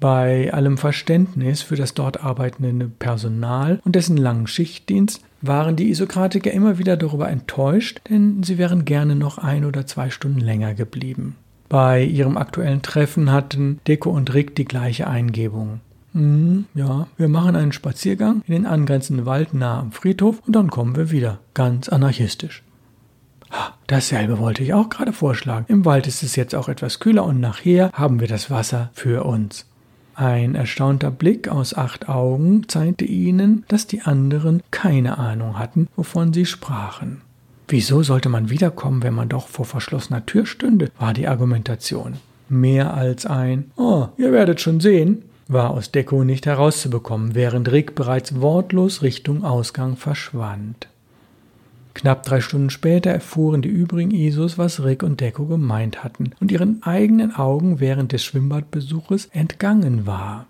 Bei 0.00 0.50
allem 0.54 0.78
Verständnis 0.78 1.60
für 1.60 1.76
das 1.76 1.92
dort 1.92 2.24
arbeitende 2.24 2.88
Personal 2.88 3.80
und 3.84 3.96
dessen 3.96 4.16
langen 4.16 4.46
Schichtdienst 4.46 5.20
waren 5.46 5.76
die 5.76 5.90
Isokratiker 5.90 6.50
immer 6.52 6.78
wieder 6.78 6.96
darüber 6.96 7.28
enttäuscht, 7.28 8.00
denn 8.08 8.42
sie 8.42 8.58
wären 8.58 8.84
gerne 8.84 9.16
noch 9.16 9.38
ein 9.38 9.64
oder 9.64 9.86
zwei 9.86 10.10
Stunden 10.10 10.40
länger 10.40 10.74
geblieben. 10.74 11.36
Bei 11.68 12.02
ihrem 12.02 12.36
aktuellen 12.36 12.82
Treffen 12.82 13.32
hatten 13.32 13.80
Deko 13.86 14.10
und 14.10 14.32
Rick 14.34 14.54
die 14.54 14.64
gleiche 14.64 15.08
Eingebung. 15.08 15.80
Mhm, 16.12 16.66
ja, 16.74 17.08
wir 17.16 17.28
machen 17.28 17.56
einen 17.56 17.72
Spaziergang 17.72 18.42
in 18.46 18.54
den 18.54 18.66
angrenzenden 18.66 19.26
Wald 19.26 19.52
nahe 19.52 19.80
am 19.80 19.92
Friedhof 19.92 20.40
und 20.46 20.54
dann 20.54 20.70
kommen 20.70 20.96
wir 20.96 21.10
wieder. 21.10 21.40
Ganz 21.54 21.88
anarchistisch. 21.88 22.62
Dasselbe 23.86 24.38
wollte 24.38 24.62
ich 24.62 24.74
auch 24.74 24.88
gerade 24.88 25.12
vorschlagen. 25.12 25.66
Im 25.68 25.84
Wald 25.84 26.06
ist 26.06 26.22
es 26.22 26.36
jetzt 26.36 26.54
auch 26.54 26.68
etwas 26.68 27.00
kühler 27.00 27.24
und 27.24 27.40
nachher 27.40 27.90
haben 27.92 28.20
wir 28.20 28.28
das 28.28 28.50
Wasser 28.50 28.90
für 28.94 29.24
uns. 29.24 29.66
Ein 30.18 30.54
erstaunter 30.54 31.10
Blick 31.10 31.48
aus 31.48 31.74
acht 31.74 32.08
Augen 32.08 32.66
zeigte 32.68 33.04
ihnen, 33.04 33.66
dass 33.68 33.86
die 33.86 34.00
anderen 34.00 34.62
keine 34.70 35.18
Ahnung 35.18 35.58
hatten, 35.58 35.88
wovon 35.94 36.32
sie 36.32 36.46
sprachen. 36.46 37.20
Wieso 37.68 38.02
sollte 38.02 38.30
man 38.30 38.48
wiederkommen, 38.48 39.02
wenn 39.02 39.12
man 39.12 39.28
doch 39.28 39.46
vor 39.46 39.66
verschlossener 39.66 40.24
Tür 40.24 40.46
stünde, 40.46 40.90
war 40.98 41.12
die 41.12 41.28
Argumentation. 41.28 42.14
Mehr 42.48 42.94
als 42.94 43.26
ein 43.26 43.70
Oh, 43.76 44.06
ihr 44.16 44.32
werdet 44.32 44.62
schon 44.62 44.80
sehen, 44.80 45.22
war 45.48 45.70
aus 45.70 45.92
Deko 45.92 46.24
nicht 46.24 46.46
herauszubekommen, 46.46 47.34
während 47.34 47.70
Rick 47.70 47.94
bereits 47.94 48.40
wortlos 48.40 49.02
Richtung 49.02 49.44
Ausgang 49.44 49.96
verschwand. 49.96 50.88
Knapp 51.96 52.24
drei 52.24 52.42
Stunden 52.42 52.68
später 52.68 53.10
erfuhren 53.10 53.62
die 53.62 53.70
übrigen 53.70 54.10
Isos, 54.10 54.58
was 54.58 54.84
Rick 54.84 55.02
und 55.02 55.22
Deko 55.22 55.46
gemeint 55.46 56.04
hatten 56.04 56.32
und 56.40 56.52
ihren 56.52 56.82
eigenen 56.82 57.34
Augen 57.34 57.80
während 57.80 58.12
des 58.12 58.22
Schwimmbadbesuches 58.22 59.30
entgangen 59.32 60.04
war. 60.06 60.46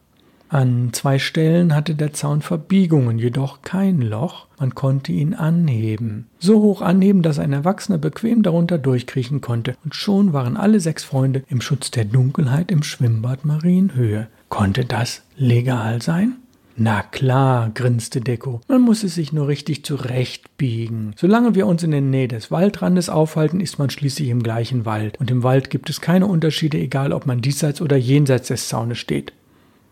An 0.49 0.91
zwei 0.93 1.21
Stellen 1.21 1.73
hatte 1.73 1.95
der 1.95 2.13
Zaun 2.13 2.43
Verbiegungen, 2.43 3.21
jedoch 3.21 3.63
kein 3.63 4.01
Loch, 4.01 4.49
man 4.59 4.75
konnte 4.75 5.13
ihn 5.13 5.35
anheben. 5.35 6.27
So 6.41 6.63
hoch 6.63 6.83
anheben, 6.83 7.23
dass 7.23 7.39
ein 7.39 7.53
Erwachsener 7.53 7.99
bequem 7.99 8.43
darunter 8.43 8.79
durchkriechen 8.79 9.41
konnte, 9.41 9.77
und 9.85 9.95
schon 9.95 10.33
waren 10.33 10.57
alle 10.57 10.81
sechs 10.81 11.05
Freunde 11.05 11.45
im 11.49 11.61
Schutz 11.61 11.93
der 11.93 12.07
Dunkelheit 12.07 12.73
im 12.73 12.83
Schwimmbad 12.83 13.45
Marienhöhe. 13.45 14.27
Konnte 14.49 14.85
das 14.85 15.23
legal 15.37 16.03
sein? 16.03 16.39
Na 16.79 17.03
klar, 17.03 17.71
grinste 17.73 18.21
Deko. 18.21 18.61
Man 18.69 18.83
muss 18.83 19.03
es 19.03 19.15
sich 19.15 19.33
nur 19.33 19.49
richtig 19.49 19.83
zurechtbiegen. 19.83 21.15
Solange 21.17 21.55
wir 21.55 21.67
uns 21.67 21.83
in 21.83 21.91
der 21.91 22.03
Nähe 22.03 22.29
des 22.29 22.51
Waldrandes 22.51 23.09
aufhalten, 23.09 23.61
ist 23.61 23.79
man 23.79 23.89
schließlich 23.89 24.29
im 24.29 24.43
gleichen 24.43 24.85
Wald. 24.85 25.19
Und 25.19 25.31
im 25.31 25.43
Wald 25.43 25.71
gibt 25.71 25.89
es 25.89 26.03
keine 26.03 26.27
Unterschiede, 26.27 26.77
egal 26.77 27.15
ob 27.15 27.25
man 27.25 27.41
diesseits 27.41 27.81
oder 27.81 27.97
jenseits 27.97 28.49
des 28.49 28.69
Zaunes 28.69 28.99
steht. 28.99 29.33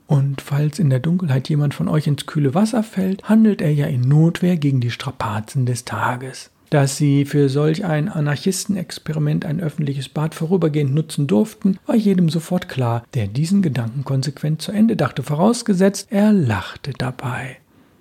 Und 0.07 0.43
falls 0.43 0.79
in 0.79 0.91
der 0.91 1.01
Dunkelheit 1.01 1.49
jemand 1.49 1.73
von 1.73 1.89
euch 1.89 2.07
ins 2.07 2.27
kühle 2.27 2.53
Wasser 2.53 2.83
fällt, 2.83 3.25
handelt 3.25 3.63
er 3.63 3.73
ja 3.73 3.87
in 3.87 4.03
Notwehr 4.03 4.59
gegen 4.59 4.81
die 4.81 4.91
Strapazen 4.91 5.65
des 5.65 5.87
Tages 5.87 6.51
dass 6.75 6.97
sie 6.97 7.25
für 7.25 7.49
solch 7.49 7.85
ein 7.85 8.09
Anarchistenexperiment 8.09 9.45
ein 9.45 9.61
öffentliches 9.61 10.09
Bad 10.09 10.35
vorübergehend 10.35 10.93
nutzen 10.93 11.29
durften, 11.29 11.79
war 11.87 11.95
jedem 11.95 12.29
sofort 12.29 12.69
klar, 12.69 13.05
der 13.15 13.29
diesen 13.29 13.63
Gedanken 13.63 14.03
konsequent 14.03 14.61
zu 14.61 14.73
Ende 14.73 14.97
dachte, 14.97 15.23
vorausgesetzt, 15.23 16.09
er 16.11 16.33
lachte 16.33 16.91
dabei. 16.99 17.59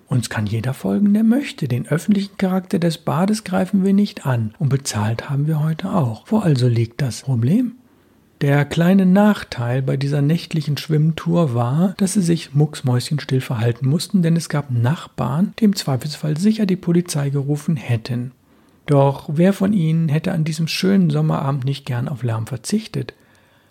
Uns 0.08 0.28
kann 0.28 0.46
jeder 0.46 0.74
folgen, 0.74 1.14
der 1.14 1.22
möchte. 1.22 1.68
Den 1.68 1.86
öffentlichen 1.86 2.36
Charakter 2.36 2.80
des 2.80 2.98
Bades 2.98 3.44
greifen 3.44 3.84
wir 3.84 3.92
nicht 3.92 4.26
an 4.26 4.56
und 4.58 4.70
bezahlt 4.70 5.30
haben 5.30 5.46
wir 5.46 5.62
heute 5.62 5.92
auch. 5.92 6.24
Wo 6.26 6.38
also 6.38 6.66
liegt 6.66 7.00
das 7.00 7.22
Problem? 7.22 7.76
Der 8.40 8.64
kleine 8.64 9.06
Nachteil 9.06 9.82
bei 9.82 9.96
dieser 9.96 10.20
nächtlichen 10.20 10.78
Schwimmtour 10.78 11.54
war, 11.54 11.94
dass 11.98 12.14
sie 12.14 12.22
sich 12.22 12.56
mucksmäuschenstill 12.56 13.40
verhalten 13.40 13.88
mussten, 13.88 14.22
denn 14.22 14.34
es 14.34 14.48
gab 14.48 14.72
Nachbarn, 14.72 15.54
die 15.60 15.64
im 15.64 15.76
Zweifelsfall 15.76 16.36
sicher 16.36 16.66
die 16.66 16.74
Polizei 16.74 17.30
gerufen 17.30 17.76
hätten. 17.76 18.32
Doch 18.86 19.30
wer 19.32 19.52
von 19.52 19.72
ihnen 19.72 20.08
hätte 20.08 20.32
an 20.32 20.44
diesem 20.44 20.68
schönen 20.68 21.10
Sommerabend 21.10 21.64
nicht 21.64 21.86
gern 21.86 22.08
auf 22.08 22.22
Lärm 22.22 22.46
verzichtet? 22.46 23.14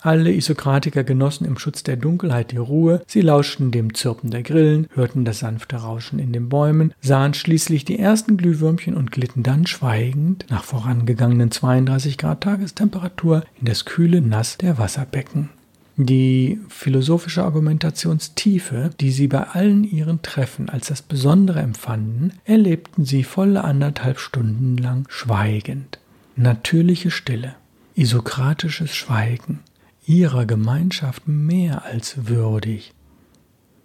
Alle 0.02 0.34
Isokratiker 0.34 1.06
genossen 1.06 1.46
im 1.46 1.58
Schutz 1.58 1.82
der 1.84 1.96
Dunkelheit 1.96 2.52
die 2.52 2.58
Ruhe, 2.58 3.02
sie 3.08 3.22
lauschten 3.22 3.72
dem 3.72 3.94
Zirpen 3.94 4.32
der 4.32 4.44
Grillen, 4.44 4.88
hörten 4.94 5.24
das 5.24 5.40
sanfte 5.40 5.78
Rauschen 5.78 6.20
in 6.20 6.34
den 6.34 6.50
Bäumen, 6.50 6.94
sahen 7.00 7.34
schließlich 7.34 7.86
die 7.86 8.00
ersten 8.00 8.36
Glühwürmchen 8.36 8.96
und 8.96 9.14
glitten 9.14 9.44
dann 9.44 9.66
schweigend 9.66 10.46
nach 10.50 10.66
vorangegangenen 10.66 11.52
32 11.52 12.18
Grad 12.18 12.42
Tagestemperatur 12.42 13.46
in 13.62 13.66
das 13.66 13.86
kühle 13.86 14.20
Nass 14.20 14.58
der 14.58 14.78
Wasserbecken. 14.78 15.50
Die 15.96 16.60
philosophische 16.70 17.44
Argumentationstiefe, 17.44 18.90
die 19.00 19.12
sie 19.12 19.28
bei 19.28 19.44
allen 19.44 19.84
ihren 19.84 20.24
Treffen 20.24 20.68
als 20.70 20.88
das 20.88 21.04
Besondere 21.04 21.60
empfanden, 21.60 22.34
erlebten 22.46 23.06
sie 23.06 23.24
volle 23.24 23.64
anderthalb 23.64 24.18
Stunden 24.18 24.76
lang 24.78 25.06
schweigend. 25.10 26.00
Natürliche 26.36 27.12
Stille, 27.12 27.54
isokratisches 27.94 28.96
Schweigen, 28.96 29.60
ihrer 30.08 30.48
Gemeinschaft 30.48 31.28
mehr 31.28 31.86
als 31.86 32.28
würdig. 32.28 32.94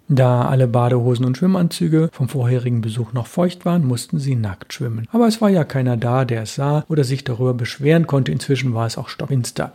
Da 0.09 0.49
alle 0.49 0.67
Badehosen 0.67 1.27
und 1.27 1.37
Schwimmanzüge 1.37 2.09
vom 2.13 2.31
vorherigen 2.31 2.81
Besuch 2.81 3.13
noch 3.13 3.27
feucht 3.27 3.67
waren, 3.67 3.87
mussten 3.87 4.19
sie 4.19 4.35
nackt 4.35 4.73
schwimmen. 4.73 5.07
Aber 5.13 5.29
es 5.29 5.43
war 5.43 5.51
ja 5.51 5.65
keiner 5.65 5.99
da, 5.99 6.25
der 6.25 6.45
es 6.45 6.55
sah 6.55 6.87
oder 6.89 7.05
sich 7.05 7.25
darüber 7.25 7.53
beschweren 7.53 8.07
konnte. 8.07 8.33
Inzwischen 8.33 8.73
war 8.73 8.87
es 8.87 8.97
auch 8.97 9.11
stockfinster. 9.11 9.75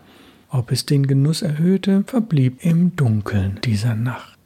Ob 0.53 0.71
es 0.71 0.85
den 0.85 1.07
Genuss 1.07 1.41
erhöhte, 1.41 2.03
verblieb 2.05 2.63
im 2.63 2.95
Dunkeln 2.95 3.59
dieser 3.63 3.95
Nacht. 3.95 4.37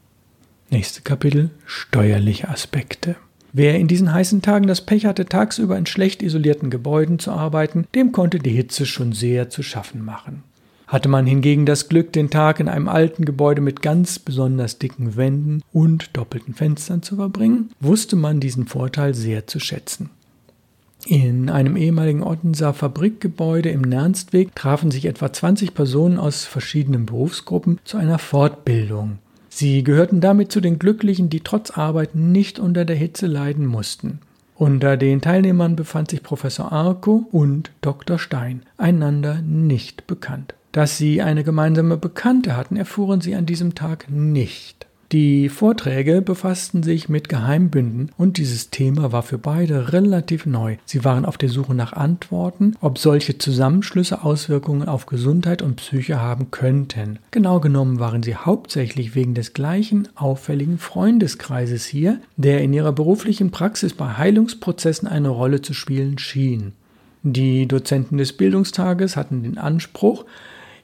Nächste 0.69 1.01
Kapitel 1.01 1.49
Steuerliche 1.65 2.47
Aspekte. 2.47 3.17
Wer 3.51 3.77
in 3.77 3.89
diesen 3.89 4.13
heißen 4.13 4.41
Tagen 4.41 4.67
das 4.67 4.85
Pech 4.85 5.05
hatte, 5.05 5.25
tagsüber 5.25 5.77
in 5.77 5.85
schlecht 5.85 6.23
isolierten 6.23 6.69
Gebäuden 6.69 7.19
zu 7.19 7.31
arbeiten, 7.31 7.87
dem 7.93 8.13
konnte 8.13 8.39
die 8.39 8.51
Hitze 8.51 8.85
schon 8.85 9.11
sehr 9.11 9.49
zu 9.49 9.63
schaffen 9.63 10.05
machen. 10.05 10.43
Hatte 10.87 11.09
man 11.09 11.25
hingegen 11.25 11.65
das 11.65 11.89
Glück, 11.89 12.13
den 12.13 12.29
Tag 12.29 12.61
in 12.61 12.69
einem 12.69 12.87
alten 12.87 13.25
Gebäude 13.25 13.59
mit 13.59 13.81
ganz 13.81 14.17
besonders 14.17 14.79
dicken 14.79 15.17
Wänden 15.17 15.61
und 15.73 16.15
doppelten 16.15 16.53
Fenstern 16.53 17.03
zu 17.03 17.17
verbringen, 17.17 17.71
wusste 17.81 18.15
man 18.15 18.39
diesen 18.39 18.65
Vorteil 18.65 19.13
sehr 19.13 19.45
zu 19.45 19.59
schätzen. 19.59 20.09
In 21.09 21.49
einem 21.49 21.77
ehemaligen 21.77 22.21
Ottenser 22.21 22.73
Fabrikgebäude 22.73 23.69
im 23.69 23.79
Nernstweg 23.79 24.53
trafen 24.53 24.91
sich 24.91 25.05
etwa 25.05 25.31
20 25.31 25.73
Personen 25.73 26.19
aus 26.19 26.43
verschiedenen 26.43 27.05
Berufsgruppen 27.05 27.79
zu 27.85 27.95
einer 27.95 28.19
Fortbildung. 28.19 29.19
Sie 29.47 29.85
gehörten 29.85 30.19
damit 30.19 30.51
zu 30.51 30.59
den 30.59 30.79
Glücklichen, 30.79 31.29
die 31.29 31.39
trotz 31.39 31.71
Arbeit 31.71 32.15
nicht 32.15 32.59
unter 32.59 32.83
der 32.83 32.97
Hitze 32.97 33.25
leiden 33.25 33.65
mussten. 33.65 34.19
Unter 34.55 34.97
den 34.97 35.21
Teilnehmern 35.21 35.77
befand 35.77 36.11
sich 36.11 36.23
Professor 36.23 36.73
Arco 36.73 37.25
und 37.31 37.71
Dr. 37.79 38.19
Stein, 38.19 38.63
einander 38.77 39.41
nicht 39.41 40.07
bekannt. 40.07 40.55
Dass 40.73 40.97
sie 40.97 41.21
eine 41.21 41.45
gemeinsame 41.45 41.95
Bekannte 41.95 42.57
hatten, 42.57 42.75
erfuhren 42.75 43.21
sie 43.21 43.33
an 43.33 43.45
diesem 43.45 43.75
Tag 43.75 44.09
nicht. 44.09 44.86
Die 45.13 45.47
Vorträge 45.47 46.21
befassten 46.21 46.83
sich 46.83 47.07
mit 47.07 47.29
Geheimbünden 47.29 48.11
und 48.17 48.35
dieses 48.35 48.71
Thema 48.71 49.13
war 49.13 49.23
für 49.23 49.37
beide 49.37 49.93
relativ 49.93 50.45
neu. 50.45 50.75
Sie 50.83 51.05
waren 51.05 51.23
auf 51.23 51.37
der 51.37 51.47
Suche 51.47 51.73
nach 51.73 51.93
Antworten, 51.93 52.75
ob 52.81 52.97
solche 52.97 53.37
Zusammenschlüsse 53.37 54.25
Auswirkungen 54.25 54.89
auf 54.89 55.05
Gesundheit 55.05 55.61
und 55.61 55.77
Psyche 55.77 56.19
haben 56.19 56.51
könnten. 56.51 57.19
Genau 57.31 57.61
genommen 57.61 58.01
waren 58.01 58.21
sie 58.21 58.35
hauptsächlich 58.35 59.15
wegen 59.15 59.33
des 59.33 59.53
gleichen 59.53 60.09
auffälligen 60.15 60.77
Freundeskreises 60.77 61.85
hier, 61.85 62.19
der 62.35 62.61
in 62.61 62.73
ihrer 62.73 62.91
beruflichen 62.91 63.49
Praxis 63.49 63.93
bei 63.93 64.17
Heilungsprozessen 64.17 65.07
eine 65.07 65.29
Rolle 65.29 65.61
zu 65.61 65.73
spielen 65.73 66.17
schien. 66.17 66.73
Die 67.23 67.65
Dozenten 67.65 68.17
des 68.17 68.33
Bildungstages 68.33 69.15
hatten 69.15 69.43
den 69.43 69.57
Anspruch, 69.57 70.25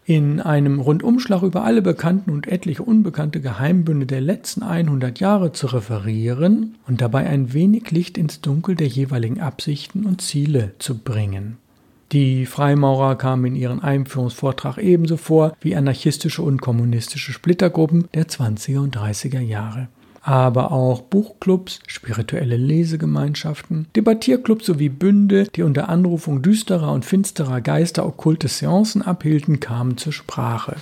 in 0.05 0.39
einem 0.41 0.79
Rundumschlag 0.79 1.43
über 1.43 1.63
alle 1.63 1.81
bekannten 1.81 2.31
und 2.31 2.47
etliche 2.47 2.83
unbekannte 2.83 3.39
Geheimbünde 3.39 4.05
der 4.05 4.21
letzten 4.21 4.63
100 4.63 5.19
Jahre 5.19 5.53
zu 5.53 5.67
referieren 5.67 6.75
und 6.87 7.01
dabei 7.01 7.27
ein 7.27 7.53
wenig 7.53 7.91
Licht 7.91 8.17
ins 8.17 8.41
Dunkel 8.41 8.75
der 8.75 8.87
jeweiligen 8.87 9.39
Absichten 9.39 10.05
und 10.05 10.21
Ziele 10.21 10.73
zu 10.79 10.97
bringen. 10.97 11.57
Die 12.11 12.45
Freimaurer 12.45 13.15
kamen 13.15 13.45
in 13.45 13.55
ihrem 13.55 13.79
Einführungsvortrag 13.79 14.77
ebenso 14.77 15.17
vor 15.17 15.55
wie 15.61 15.75
anarchistische 15.75 16.41
und 16.41 16.61
kommunistische 16.61 17.31
Splittergruppen 17.31 18.07
der 18.13 18.27
20er 18.27 18.79
und 18.79 18.97
30er 18.97 19.39
Jahre 19.39 19.87
aber 20.23 20.71
auch 20.71 21.01
Buchclubs, 21.01 21.79
spirituelle 21.85 22.57
Lesegemeinschaften, 22.57 23.87
Debattierclubs 23.95 24.65
sowie 24.65 24.89
Bünde, 24.89 25.47
die 25.55 25.63
unter 25.63 25.89
Anrufung 25.89 26.41
düsterer 26.41 26.91
und 26.91 27.05
finsterer 27.05 27.61
Geister 27.61 28.05
okkulte 28.05 28.47
Seancen 28.47 29.01
abhielten, 29.01 29.59
kamen 29.59 29.97
zur 29.97 30.13
Sprache. 30.13 30.77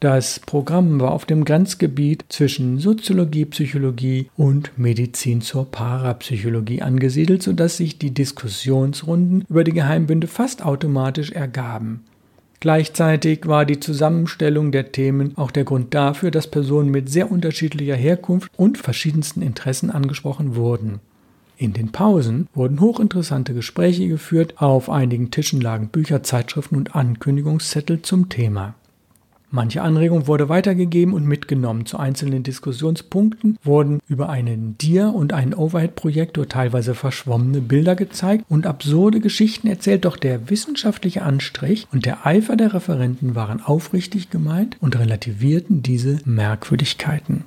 Das 0.00 0.38
Programm 0.38 1.00
war 1.00 1.10
auf 1.10 1.26
dem 1.26 1.44
Grenzgebiet 1.44 2.24
zwischen 2.28 2.78
Soziologie, 2.78 3.44
Psychologie 3.46 4.30
und 4.36 4.78
Medizin 4.78 5.40
zur 5.40 5.68
Parapsychologie 5.68 6.82
angesiedelt, 6.82 7.42
sodass 7.42 7.78
sich 7.78 7.98
die 7.98 8.12
Diskussionsrunden 8.12 9.44
über 9.48 9.64
die 9.64 9.72
Geheimbünde 9.72 10.28
fast 10.28 10.64
automatisch 10.64 11.32
ergaben. 11.32 12.04
Gleichzeitig 12.60 13.46
war 13.46 13.64
die 13.64 13.78
Zusammenstellung 13.78 14.72
der 14.72 14.90
Themen 14.90 15.38
auch 15.38 15.52
der 15.52 15.64
Grund 15.64 15.94
dafür, 15.94 16.32
dass 16.32 16.48
Personen 16.48 16.90
mit 16.90 17.08
sehr 17.08 17.30
unterschiedlicher 17.30 17.94
Herkunft 17.94 18.50
und 18.56 18.78
verschiedensten 18.78 19.42
Interessen 19.42 19.90
angesprochen 19.90 20.56
wurden. 20.56 20.98
In 21.56 21.72
den 21.72 21.92
Pausen 21.92 22.48
wurden 22.54 22.80
hochinteressante 22.80 23.54
Gespräche 23.54 24.06
geführt, 24.08 24.54
auf 24.56 24.90
einigen 24.90 25.30
Tischen 25.30 25.60
lagen 25.60 25.88
Bücher, 25.88 26.22
Zeitschriften 26.22 26.76
und 26.76 26.94
Ankündigungszettel 26.94 28.02
zum 28.02 28.28
Thema. 28.28 28.74
Manche 29.50 29.80
Anregung 29.80 30.26
wurde 30.26 30.50
weitergegeben 30.50 31.14
und 31.14 31.24
mitgenommen. 31.24 31.86
Zu 31.86 31.98
einzelnen 31.98 32.42
Diskussionspunkten 32.42 33.58
wurden 33.64 34.00
über 34.06 34.28
einen 34.28 34.76
Dir- 34.76 35.14
und 35.14 35.32
einen 35.32 35.54
Overhead-Projektor 35.54 36.48
teilweise 36.48 36.94
verschwommene 36.94 37.62
Bilder 37.62 37.96
gezeigt 37.96 38.44
und 38.50 38.66
absurde 38.66 39.20
Geschichten 39.20 39.66
erzählt, 39.66 40.04
doch 40.04 40.18
der 40.18 40.50
wissenschaftliche 40.50 41.22
Anstrich 41.22 41.86
und 41.92 42.04
der 42.04 42.26
Eifer 42.26 42.56
der 42.56 42.74
Referenten 42.74 43.34
waren 43.34 43.62
aufrichtig 43.62 44.28
gemeint 44.28 44.76
und 44.80 44.98
relativierten 44.98 45.82
diese 45.82 46.18
Merkwürdigkeiten. 46.26 47.44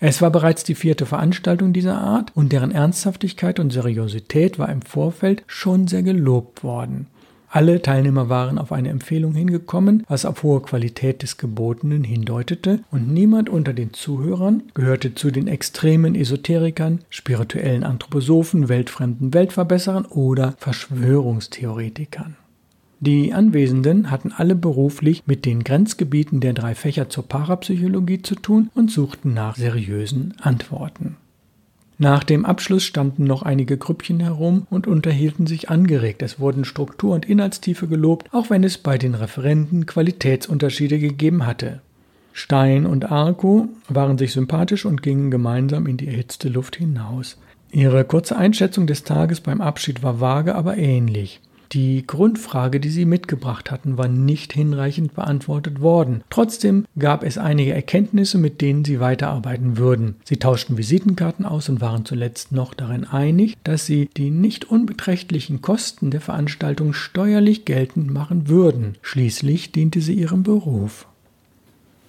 Es 0.00 0.20
war 0.20 0.30
bereits 0.30 0.64
die 0.64 0.74
vierte 0.74 1.06
Veranstaltung 1.06 1.72
dieser 1.72 1.98
Art 1.98 2.32
und 2.34 2.52
deren 2.52 2.72
Ernsthaftigkeit 2.72 3.60
und 3.60 3.72
Seriosität 3.72 4.58
war 4.58 4.68
im 4.68 4.82
Vorfeld 4.82 5.42
schon 5.46 5.86
sehr 5.86 6.02
gelobt 6.02 6.64
worden. 6.64 7.06
Alle 7.48 7.80
Teilnehmer 7.80 8.28
waren 8.28 8.58
auf 8.58 8.72
eine 8.72 8.88
Empfehlung 8.88 9.34
hingekommen, 9.34 10.04
was 10.08 10.24
auf 10.24 10.42
hohe 10.42 10.60
Qualität 10.60 11.22
des 11.22 11.38
Gebotenen 11.38 12.04
hindeutete, 12.04 12.80
und 12.90 13.12
niemand 13.12 13.48
unter 13.48 13.72
den 13.72 13.92
Zuhörern 13.92 14.64
gehörte 14.74 15.14
zu 15.14 15.30
den 15.30 15.48
extremen 15.48 16.14
Esoterikern, 16.14 17.00
spirituellen 17.08 17.84
Anthroposophen, 17.84 18.68
weltfremden 18.68 19.32
Weltverbesserern 19.32 20.06
oder 20.06 20.54
Verschwörungstheoretikern. 20.58 22.36
Die 22.98 23.34
Anwesenden 23.34 24.10
hatten 24.10 24.32
alle 24.32 24.54
beruflich 24.54 25.22
mit 25.26 25.44
den 25.44 25.64
Grenzgebieten 25.64 26.40
der 26.40 26.54
drei 26.54 26.74
Fächer 26.74 27.10
zur 27.10 27.28
Parapsychologie 27.28 28.22
zu 28.22 28.36
tun 28.36 28.70
und 28.74 28.90
suchten 28.90 29.34
nach 29.34 29.56
seriösen 29.56 30.34
Antworten. 30.40 31.16
Nach 31.98 32.24
dem 32.24 32.44
Abschluss 32.44 32.84
standen 32.84 33.24
noch 33.24 33.42
einige 33.42 33.78
Grüppchen 33.78 34.20
herum 34.20 34.66
und 34.68 34.86
unterhielten 34.86 35.46
sich 35.46 35.70
angeregt. 35.70 36.20
Es 36.22 36.38
wurden 36.38 36.66
Struktur 36.66 37.14
und 37.14 37.24
Inhaltstiefe 37.24 37.88
gelobt, 37.88 38.28
auch 38.34 38.50
wenn 38.50 38.64
es 38.64 38.76
bei 38.76 38.98
den 38.98 39.14
Referenten 39.14 39.86
Qualitätsunterschiede 39.86 40.98
gegeben 40.98 41.46
hatte. 41.46 41.80
Stein 42.34 42.84
und 42.84 43.10
Arco 43.10 43.68
waren 43.88 44.18
sich 44.18 44.32
sympathisch 44.32 44.84
und 44.84 45.02
gingen 45.02 45.30
gemeinsam 45.30 45.86
in 45.86 45.96
die 45.96 46.08
erhitzte 46.08 46.50
Luft 46.50 46.76
hinaus. 46.76 47.38
Ihre 47.72 48.04
kurze 48.04 48.36
Einschätzung 48.36 48.86
des 48.86 49.04
Tages 49.04 49.40
beim 49.40 49.62
Abschied 49.62 50.02
war 50.02 50.20
vage, 50.20 50.54
aber 50.54 50.76
ähnlich. 50.76 51.40
Die 51.72 52.06
Grundfrage, 52.06 52.80
die 52.80 52.90
sie 52.90 53.04
mitgebracht 53.04 53.70
hatten, 53.70 53.98
war 53.98 54.08
nicht 54.08 54.52
hinreichend 54.52 55.14
beantwortet 55.14 55.80
worden. 55.80 56.22
Trotzdem 56.30 56.86
gab 56.98 57.24
es 57.24 57.38
einige 57.38 57.72
Erkenntnisse, 57.72 58.38
mit 58.38 58.60
denen 58.60 58.84
sie 58.84 59.00
weiterarbeiten 59.00 59.76
würden. 59.76 60.16
Sie 60.24 60.36
tauschten 60.36 60.78
Visitenkarten 60.78 61.44
aus 61.44 61.68
und 61.68 61.80
waren 61.80 62.04
zuletzt 62.04 62.52
noch 62.52 62.74
darin 62.74 63.04
einig, 63.04 63.56
dass 63.64 63.86
sie 63.86 64.08
die 64.16 64.30
nicht 64.30 64.66
unbeträchtlichen 64.66 65.62
Kosten 65.62 66.10
der 66.10 66.20
Veranstaltung 66.20 66.92
steuerlich 66.92 67.64
geltend 67.64 68.12
machen 68.12 68.48
würden. 68.48 68.96
Schließlich 69.02 69.72
diente 69.72 70.00
sie 70.00 70.14
ihrem 70.14 70.42
Beruf. 70.42 71.06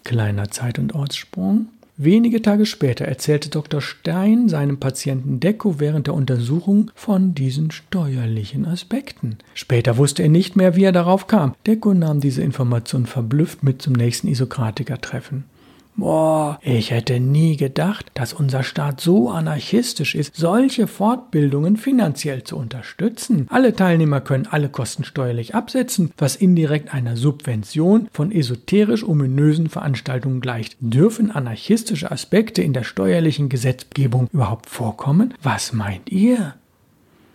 Kleiner 0.03 0.49
Zeit- 0.51 0.79
und 0.79 0.95
Ortssprung. 0.95 1.67
Wenige 1.99 2.43
Tage 2.43 2.67
später 2.67 3.05
erzählte 3.05 3.49
Dr. 3.49 3.81
Stein 3.81 4.49
seinem 4.49 4.79
Patienten 4.79 5.39
Decco 5.39 5.79
während 5.79 6.05
der 6.05 6.13
Untersuchung 6.13 6.91
von 6.93 7.33
diesen 7.33 7.71
steuerlichen 7.71 8.67
Aspekten. 8.67 9.39
Später 9.55 9.97
wusste 9.97 10.21
er 10.21 10.29
nicht 10.29 10.55
mehr, 10.55 10.75
wie 10.75 10.83
er 10.83 10.91
darauf 10.91 11.25
kam. 11.25 11.55
Decco 11.65 11.95
nahm 11.95 12.19
diese 12.19 12.43
Information 12.43 13.07
verblüfft 13.07 13.63
mit 13.63 13.81
zum 13.81 13.93
nächsten 13.93 14.27
Isokratiker-Treffen. 14.27 15.45
Boah, 15.99 16.59
ich 16.61 16.91
hätte 16.91 17.19
nie 17.19 17.57
gedacht, 17.57 18.11
dass 18.13 18.31
unser 18.31 18.61
Staat 18.61 19.01
so 19.01 19.31
anarchistisch 19.31 20.13
ist, 20.13 20.35
solche 20.35 20.85
Fortbildungen 20.85 21.75
finanziell 21.75 22.43
zu 22.43 22.55
unterstützen. 22.55 23.47
Alle 23.49 23.75
Teilnehmer 23.75 24.21
können 24.21 24.45
alle 24.45 24.69
Kosten 24.69 25.03
steuerlich 25.03 25.55
absetzen, 25.55 26.11
was 26.15 26.35
indirekt 26.35 26.93
einer 26.93 27.17
Subvention 27.17 28.09
von 28.11 28.31
esoterisch-ominösen 28.31 29.69
Veranstaltungen 29.69 30.39
gleicht. 30.39 30.77
Dürfen 30.81 31.31
anarchistische 31.31 32.11
Aspekte 32.11 32.61
in 32.61 32.73
der 32.73 32.83
steuerlichen 32.83 33.49
Gesetzgebung 33.49 34.29
überhaupt 34.31 34.69
vorkommen? 34.69 35.33
Was 35.41 35.73
meint 35.73 36.11
ihr? 36.11 36.53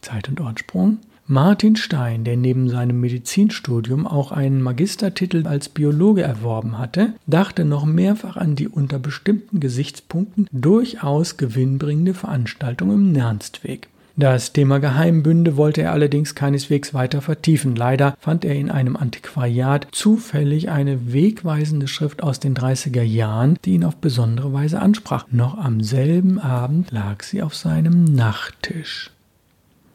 Zeit- 0.02 0.28
und 0.28 0.40
Ortsprung. 0.40 0.98
Martin 1.28 1.76
Stein, 1.76 2.24
der 2.24 2.36
neben 2.36 2.68
seinem 2.68 3.00
Medizinstudium 3.00 4.06
auch 4.08 4.32
einen 4.32 4.60
Magistertitel 4.60 5.46
als 5.46 5.68
Biologe 5.68 6.22
erworben 6.22 6.78
hatte, 6.78 7.14
dachte 7.26 7.64
noch 7.64 7.84
mehrfach 7.84 8.36
an 8.36 8.56
die 8.56 8.68
unter 8.68 8.98
bestimmten 8.98 9.60
Gesichtspunkten 9.60 10.48
durchaus 10.50 11.36
gewinnbringende 11.36 12.14
Veranstaltung 12.14 12.92
im 12.92 13.12
Nernstweg. 13.12 13.88
Das 14.16 14.52
Thema 14.52 14.78
Geheimbünde 14.78 15.56
wollte 15.56 15.80
er 15.82 15.92
allerdings 15.92 16.34
keineswegs 16.34 16.92
weiter 16.92 17.22
vertiefen. 17.22 17.76
Leider 17.76 18.14
fand 18.20 18.44
er 18.44 18.54
in 18.54 18.70
einem 18.70 18.96
Antiquariat 18.96 19.86
zufällig 19.92 20.68
eine 20.70 21.12
wegweisende 21.14 21.88
Schrift 21.88 22.22
aus 22.22 22.38
den 22.38 22.54
30er 22.54 23.02
Jahren, 23.02 23.56
die 23.64 23.74
ihn 23.74 23.84
auf 23.84 23.96
besondere 23.96 24.52
Weise 24.52 24.80
ansprach. 24.80 25.26
Noch 25.30 25.56
am 25.56 25.82
selben 25.82 26.38
Abend 26.38 26.90
lag 26.90 27.22
sie 27.22 27.42
auf 27.42 27.54
seinem 27.54 28.04
Nachttisch. 28.04 29.10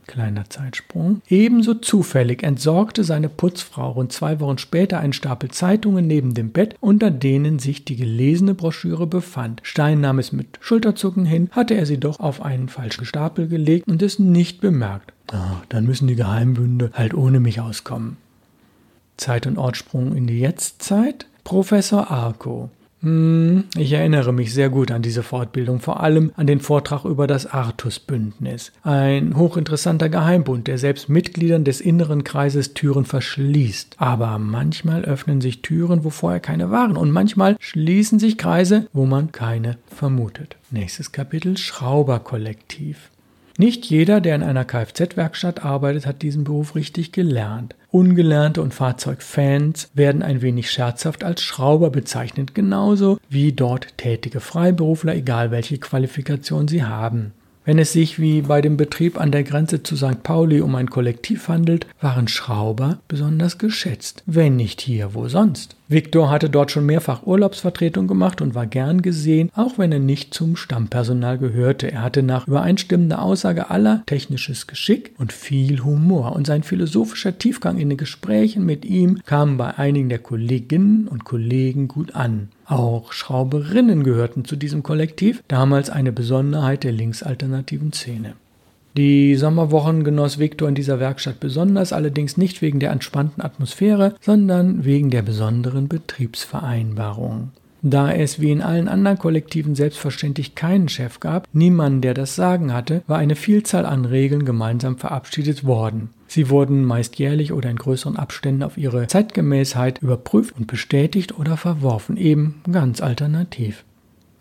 Kleiner 0.07 0.49
Zeitsprung. 0.49 1.21
Ebenso 1.27 1.73
zufällig 1.73 2.41
entsorgte 2.41 3.03
seine 3.03 3.27
Putzfrau 3.27 3.91
rund 3.91 4.13
zwei 4.13 4.39
Wochen 4.39 4.57
später 4.57 4.99
einen 4.99 5.11
Stapel 5.11 5.51
Zeitungen 5.51 6.07
neben 6.07 6.33
dem 6.33 6.51
Bett, 6.51 6.75
unter 6.79 7.11
denen 7.11 7.59
sich 7.59 7.83
die 7.83 7.97
gelesene 7.97 8.53
Broschüre 8.53 9.05
befand. 9.05 9.59
Stein 9.63 9.99
nahm 9.99 10.17
es 10.17 10.31
mit 10.31 10.57
Schulterzucken 10.61 11.25
hin, 11.25 11.49
hatte 11.51 11.73
er 11.73 11.85
sie 11.85 11.99
doch 11.99 12.21
auf 12.21 12.41
einen 12.41 12.69
falschen 12.69 13.05
Stapel 13.05 13.49
gelegt 13.49 13.87
und 13.87 14.01
es 14.01 14.17
nicht 14.17 14.61
bemerkt. 14.61 15.11
Ah, 15.31 15.61
dann 15.67 15.85
müssen 15.85 16.07
die 16.07 16.15
Geheimbünde 16.15 16.91
halt 16.93 17.13
ohne 17.13 17.41
mich 17.41 17.59
auskommen. 17.59 18.15
Zeit- 19.17 19.45
und 19.45 19.57
Ortsprung 19.57 20.15
in 20.15 20.25
die 20.25 20.39
Jetztzeit. 20.39 21.25
Professor 21.43 22.09
Arco. 22.09 22.69
Hm, 23.01 23.65
ich 23.77 23.93
erinnere 23.93 24.33
mich 24.33 24.53
sehr 24.53 24.69
gut 24.69 24.89
an 24.91 25.03
diese 25.03 25.21
Fortbildung, 25.21 25.79
vor 25.79 26.01
allem 26.01 26.31
an 26.35 26.47
den 26.47 26.59
Vortrag 26.59 27.05
über 27.05 27.27
das 27.27 27.45
Artus-Bündnis. 27.45 28.71
Ein 28.83 29.37
hochinteressanter 29.37 30.09
Geheimbund, 30.09 30.67
der 30.67 30.77
selbst 30.79 31.07
Mitgliedern 31.07 31.63
des 31.63 31.79
inneren 31.79 32.23
Kreises 32.23 32.73
Türen 32.73 33.05
verschließt. 33.05 33.95
Aber 33.99 34.39
manchmal 34.39 35.05
öffnen 35.05 35.41
sich 35.41 35.61
Türen, 35.61 36.03
wo 36.03 36.09
vorher 36.09 36.39
keine 36.39 36.71
waren, 36.71 36.97
und 36.97 37.11
manchmal 37.11 37.55
schließen 37.59 38.17
sich 38.17 38.37
Kreise, 38.37 38.87
wo 38.93 39.05
man 39.05 39.31
keine 39.31 39.77
vermutet. 39.87 40.55
Nächstes 40.71 41.11
Kapitel 41.11 41.57
Schrauberkollektiv. 41.57 43.09
Nicht 43.59 43.85
jeder, 43.85 44.21
der 44.21 44.35
in 44.35 44.43
einer 44.43 44.65
Kfz-Werkstatt 44.65 45.65
arbeitet, 45.65 46.05
hat 46.05 46.21
diesen 46.21 46.43
Beruf 46.43 46.75
richtig 46.75 47.11
gelernt. 47.11 47.75
Ungelernte 47.89 48.61
und 48.61 48.75
Fahrzeugfans 48.75 49.89
werden 49.95 50.21
ein 50.21 50.43
wenig 50.43 50.69
scherzhaft 50.69 51.23
als 51.23 51.41
Schrauber 51.41 51.89
bezeichnet, 51.89 52.53
genauso 52.53 53.17
wie 53.29 53.53
dort 53.53 53.97
tätige 53.97 54.41
Freiberufler, 54.41 55.15
egal 55.15 55.49
welche 55.49 55.79
Qualifikation 55.79 56.67
sie 56.67 56.83
haben. 56.83 57.33
Wenn 57.67 57.79
es 57.79 57.91
sich 57.91 58.17
wie 58.17 58.43
bei 58.43 58.61
dem 58.61 58.77
Betrieb 58.77 59.19
an 59.19 59.29
der 59.29 59.43
Grenze 59.43 59.83
zu 59.83 59.97
St. 59.97 60.23
Pauli 60.23 60.61
um 60.61 60.73
ein 60.75 60.89
Kollektiv 60.89 61.49
handelt, 61.49 61.85
waren 61.99 62.29
Schrauber 62.29 62.99
besonders 63.09 63.57
geschätzt. 63.57 64.23
Wenn 64.25 64.55
nicht 64.55 64.79
hier, 64.79 65.13
wo 65.13 65.27
sonst? 65.27 65.75
Viktor 65.89 66.29
hatte 66.29 66.49
dort 66.49 66.71
schon 66.71 66.85
mehrfach 66.85 67.27
Urlaubsvertretung 67.27 68.07
gemacht 68.07 68.39
und 68.39 68.55
war 68.55 68.67
gern 68.67 69.01
gesehen, 69.01 69.49
auch 69.53 69.77
wenn 69.77 69.91
er 69.91 69.99
nicht 69.99 70.33
zum 70.33 70.55
Stammpersonal 70.55 71.37
gehörte. 71.39 71.91
Er 71.91 72.03
hatte 72.03 72.23
nach 72.23 72.47
übereinstimmender 72.47 73.21
Aussage 73.21 73.69
aller 73.69 74.01
technisches 74.05 74.67
Geschick 74.67 75.13
und 75.17 75.33
viel 75.33 75.83
Humor 75.83 76.37
und 76.37 76.47
sein 76.47 76.63
philosophischer 76.63 77.37
Tiefgang 77.37 77.79
in 77.79 77.89
den 77.89 77.97
Gesprächen 77.97 78.65
mit 78.65 78.85
ihm 78.85 79.19
kam 79.25 79.57
bei 79.57 79.77
einigen 79.77 80.07
der 80.07 80.19
Kolleginnen 80.19 81.09
und 81.09 81.25
Kollegen 81.25 81.89
gut 81.89 82.15
an. 82.15 82.47
Auch 82.67 83.13
Schrauberinnen 83.13 84.03
gehörten 84.03 84.43
zu 84.43 84.57
diesem 84.57 84.83
Kollektiv, 84.83 85.41
damals 85.47 85.89
eine 85.89 86.11
Besonderheit 86.11 86.83
der 86.83 86.91
linksalternativen 86.91 87.93
Szene. 87.93 88.33
Die 88.97 89.35
Sommerwochen 89.35 90.03
genoss 90.03 90.37
Viktor 90.37 90.67
in 90.67 90.75
dieser 90.75 90.99
Werkstatt 90.99 91.39
besonders, 91.39 91.93
allerdings 91.93 92.35
nicht 92.35 92.61
wegen 92.61 92.79
der 92.79 92.91
entspannten 92.91 93.43
Atmosphäre, 93.43 94.15
sondern 94.21 94.83
wegen 94.83 95.11
der 95.11 95.21
besonderen 95.21 95.87
Betriebsvereinbarung. 95.87 97.51
Da 97.83 98.11
es 98.11 98.41
wie 98.41 98.51
in 98.51 98.61
allen 98.61 98.87
anderen 98.87 99.19
Kollektiven 99.19 99.75
selbstverständlich 99.75 100.55
keinen 100.55 100.89
Chef 100.89 101.19
gab, 101.19 101.47
niemanden, 101.53 102.01
der 102.01 102.15
das 102.15 102.35
Sagen 102.35 102.73
hatte, 102.73 103.03
war 103.07 103.19
eine 103.19 103.35
Vielzahl 103.35 103.85
an 103.85 104.03
Regeln 104.03 104.45
gemeinsam 104.45 104.97
verabschiedet 104.97 105.63
worden. 105.63 106.09
Sie 106.27 106.49
wurden 106.49 106.83
meist 106.83 107.17
jährlich 107.17 107.53
oder 107.53 107.69
in 107.69 107.77
größeren 107.77 108.17
Abständen 108.17 108.63
auf 108.63 108.77
ihre 108.77 109.07
Zeitgemäßheit 109.07 109.99
überprüft 110.01 110.55
und 110.57 110.67
bestätigt 110.67 111.37
oder 111.39 111.57
verworfen, 111.57 112.17
eben 112.17 112.61
ganz 112.71 113.01
alternativ. 113.01 113.83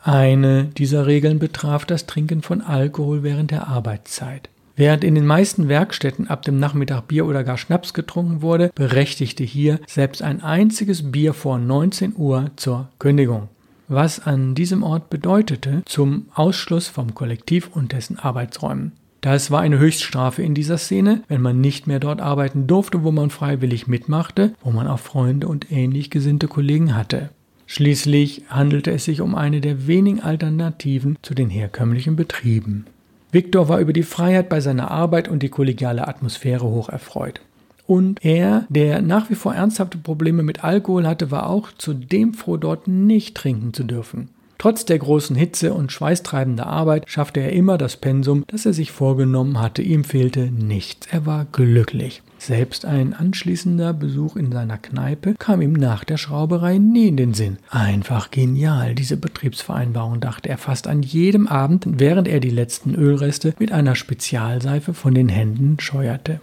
Eine 0.03 0.65
dieser 0.65 1.07
Regeln 1.07 1.39
betraf 1.39 1.85
das 1.85 2.07
Trinken 2.07 2.43
von 2.43 2.61
Alkohol 2.61 3.23
während 3.23 3.51
der 3.51 3.67
Arbeitszeit. 3.67 4.49
Während 4.77 5.05
in 5.05 5.15
den 5.15 5.25
meisten 5.25 5.69
Werkstätten 5.69 6.29
ab 6.29 6.43
dem 6.43 6.59
Nachmittag 6.59 7.09
Bier 7.09 7.27
oder 7.27 7.45
gar 7.45 7.57
Schnaps 7.57 7.95
getrunken 7.95 8.43
wurde, 8.43 8.71
berechtigte 8.75 9.43
hier 9.43 9.81
selbst 9.87 10.23
ein 10.23 10.43
einziges 10.43 11.11
Bier 11.11 11.33
vor 11.33 11.59
19 11.59 12.15
Uhr 12.15 12.51
zur 12.57 12.89
Kündigung. 12.99 13.49
Was 13.89 14.21
an 14.27 14.55
diesem 14.55 14.83
Ort 14.83 15.09
bedeutete 15.11 15.83
zum 15.87 16.27
Ausschluss 16.35 16.89
vom 16.89 17.15
Kollektiv 17.15 17.71
und 17.73 17.93
dessen 17.93 18.19
Arbeitsräumen. 18.19 18.93
Das 19.27 19.51
war 19.51 19.61
eine 19.61 19.81
Höchststrafe 19.81 20.45
in 20.45 20.55
dieser 20.55 20.79
Szene, 20.79 21.25
wenn 21.27 21.43
man 21.43 21.61
nicht 21.61 21.89
mehr 21.89 21.99
dort 21.99 22.21
arbeiten 22.21 22.69
durfte, 22.69 23.03
wo 23.03 23.11
man 23.11 23.31
freiwillig 23.31 23.89
mitmachte, 23.89 24.53
wo 24.63 24.71
man 24.71 24.87
auch 24.87 25.01
Freunde 25.01 25.49
und 25.49 25.73
ähnlich 25.73 26.11
gesinnte 26.11 26.47
Kollegen 26.47 26.95
hatte. 26.95 27.31
Schließlich 27.67 28.45
handelte 28.51 28.93
es 28.93 29.05
sich 29.05 29.21
um 29.21 29.35
eine 29.35 29.61
der 29.61 29.89
wenigen 29.89 30.21
Alternativen 30.21 31.19
zu 31.23 31.35
den 31.35 31.51
herkömmlichen 31.51 32.15
Betrieben. 32.15 32.87
Viktor 33.33 33.69
war 33.69 33.81
über 33.81 33.93
die 33.93 34.05
Freiheit 34.05 34.49
bei 34.49 34.61
seiner 34.61 34.93
Arbeit 34.93 35.27
und 35.27 35.43
die 35.43 35.49
kollegiale 35.49 36.07
Atmosphäre 36.07 36.65
hoch 36.65 36.89
erfreut. 36.89 37.41
Und 37.89 38.25
er, 38.25 38.65
der 38.69 39.03
nach 39.03 39.29
wie 39.29 39.35
vor 39.35 39.57
ernsthafte 39.57 39.99
Probleme 39.99 40.45
mit 40.45 40.63
Alkohol 40.63 41.05
hatte, 41.05 41.33
war 41.33 41.51
auch 41.51 41.73
zudem 41.77 42.33
froh, 42.33 42.59
dort 42.59 42.87
nicht 42.87 43.35
trinken 43.35 43.75
zu 43.75 43.83
dürfen. 43.83 44.29
Trotz 44.59 44.85
der 44.85 44.99
großen 44.99 45.37
Hitze 45.37 45.75
und 45.75 45.93
schweißtreibender 45.93 46.67
Arbeit 46.67 47.05
schaffte 47.09 47.41
er 47.41 47.53
immer 47.53 47.79
das 47.79 47.97
Pensum, 47.97 48.45
das 48.47 48.67
er 48.67 48.73
sich 48.73 48.91
vorgenommen 48.91 49.61
hatte. 49.61 49.83
Ihm 49.83 50.05
fehlte 50.05 50.51
nichts. 50.51 51.07
Er 51.11 51.27
war 51.27 51.47
glücklich. 51.53 52.23
Selbst 52.39 52.85
ein 52.85 53.15
anschließender 53.15 53.93
Besuch 53.93 54.37
in 54.37 54.53
seiner 54.53 54.79
Kneipe 54.79 55.35
kam 55.39 55.63
ihm 55.63 55.73
nach 55.73 56.05
der 56.05 56.17
Schrauberei 56.17 56.79
nie 56.79 57.09
in 57.09 57.17
den 57.17 57.35
Sinn. 57.35 57.59
Einfach 57.71 58.31
genial, 58.31 58.95
diese 58.95 59.17
Betriebsvereinbarung, 59.17 60.21
dachte 60.21 60.49
er 60.49 60.59
fast 60.59 60.87
an 60.87 61.03
jedem 61.03 61.49
Abend, 61.49 61.87
während 61.87 62.29
er 62.29 62.41
die 62.41 62.51
letzten 62.51 62.95
Ölreste 62.95 63.55
mit 63.59 63.73
einer 63.73 63.95
Spezialseife 63.95 64.95
von 64.95 65.15
den 65.15 65.29
Händen 65.29 65.79
scheuerte. 65.81 66.41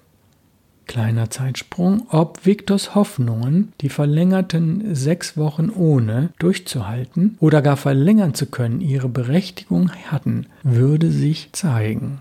Kleiner 0.88 1.30
Zeitsprung, 1.30 2.08
ob 2.10 2.46
Viktors 2.46 2.94
Hoffnungen, 2.94 3.74
die 3.82 3.90
verlängerten 3.90 4.94
sechs 4.94 5.38
Wochen 5.38 5.70
ohne 5.70 6.30
durchzuhalten 6.40 7.38
oder 7.40 7.62
gar 7.62 7.78
verlängern 7.78 8.34
zu 8.34 8.48
können, 8.48 8.82
ihre 8.82 9.10
Berechtigung 9.10 9.92
hatten, 10.12 10.48
würde 10.64 11.10
sich 11.10 11.50
zeigen. 11.54 12.20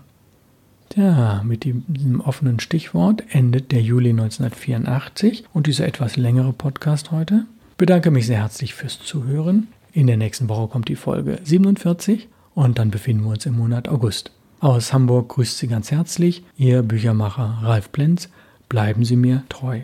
Ja, 0.95 1.41
mit 1.43 1.63
diesem 1.63 2.21
offenen 2.21 2.59
Stichwort 2.59 3.23
endet 3.29 3.71
der 3.71 3.81
Juli 3.81 4.11
1984 4.11 5.45
und 5.51 5.67
dieser 5.67 5.87
etwas 5.87 6.17
längere 6.17 6.53
Podcast 6.53 7.11
heute. 7.11 7.45
Bedanke 7.77 8.11
mich 8.11 8.27
sehr 8.27 8.37
herzlich 8.37 8.75
fürs 8.75 8.99
Zuhören. 8.99 9.67
In 9.91 10.07
der 10.07 10.17
nächsten 10.17 10.49
Woche 10.49 10.67
kommt 10.67 10.89
die 10.89 10.95
Folge 10.95 11.39
47 11.43 12.27
und 12.53 12.77
dann 12.77 12.91
befinden 12.91 13.23
wir 13.23 13.31
uns 13.31 13.45
im 13.45 13.57
Monat 13.57 13.87
August. 13.87 14.31
Aus 14.59 14.93
Hamburg 14.93 15.29
grüßt 15.29 15.57
Sie 15.57 15.67
ganz 15.67 15.91
herzlich 15.91 16.43
Ihr 16.57 16.83
Büchermacher 16.83 17.59
Ralf 17.63 17.91
Plenz. 17.91 18.29
Bleiben 18.73 19.05
Sie 19.05 19.15
mir 19.15 19.43
treu. 19.49 19.81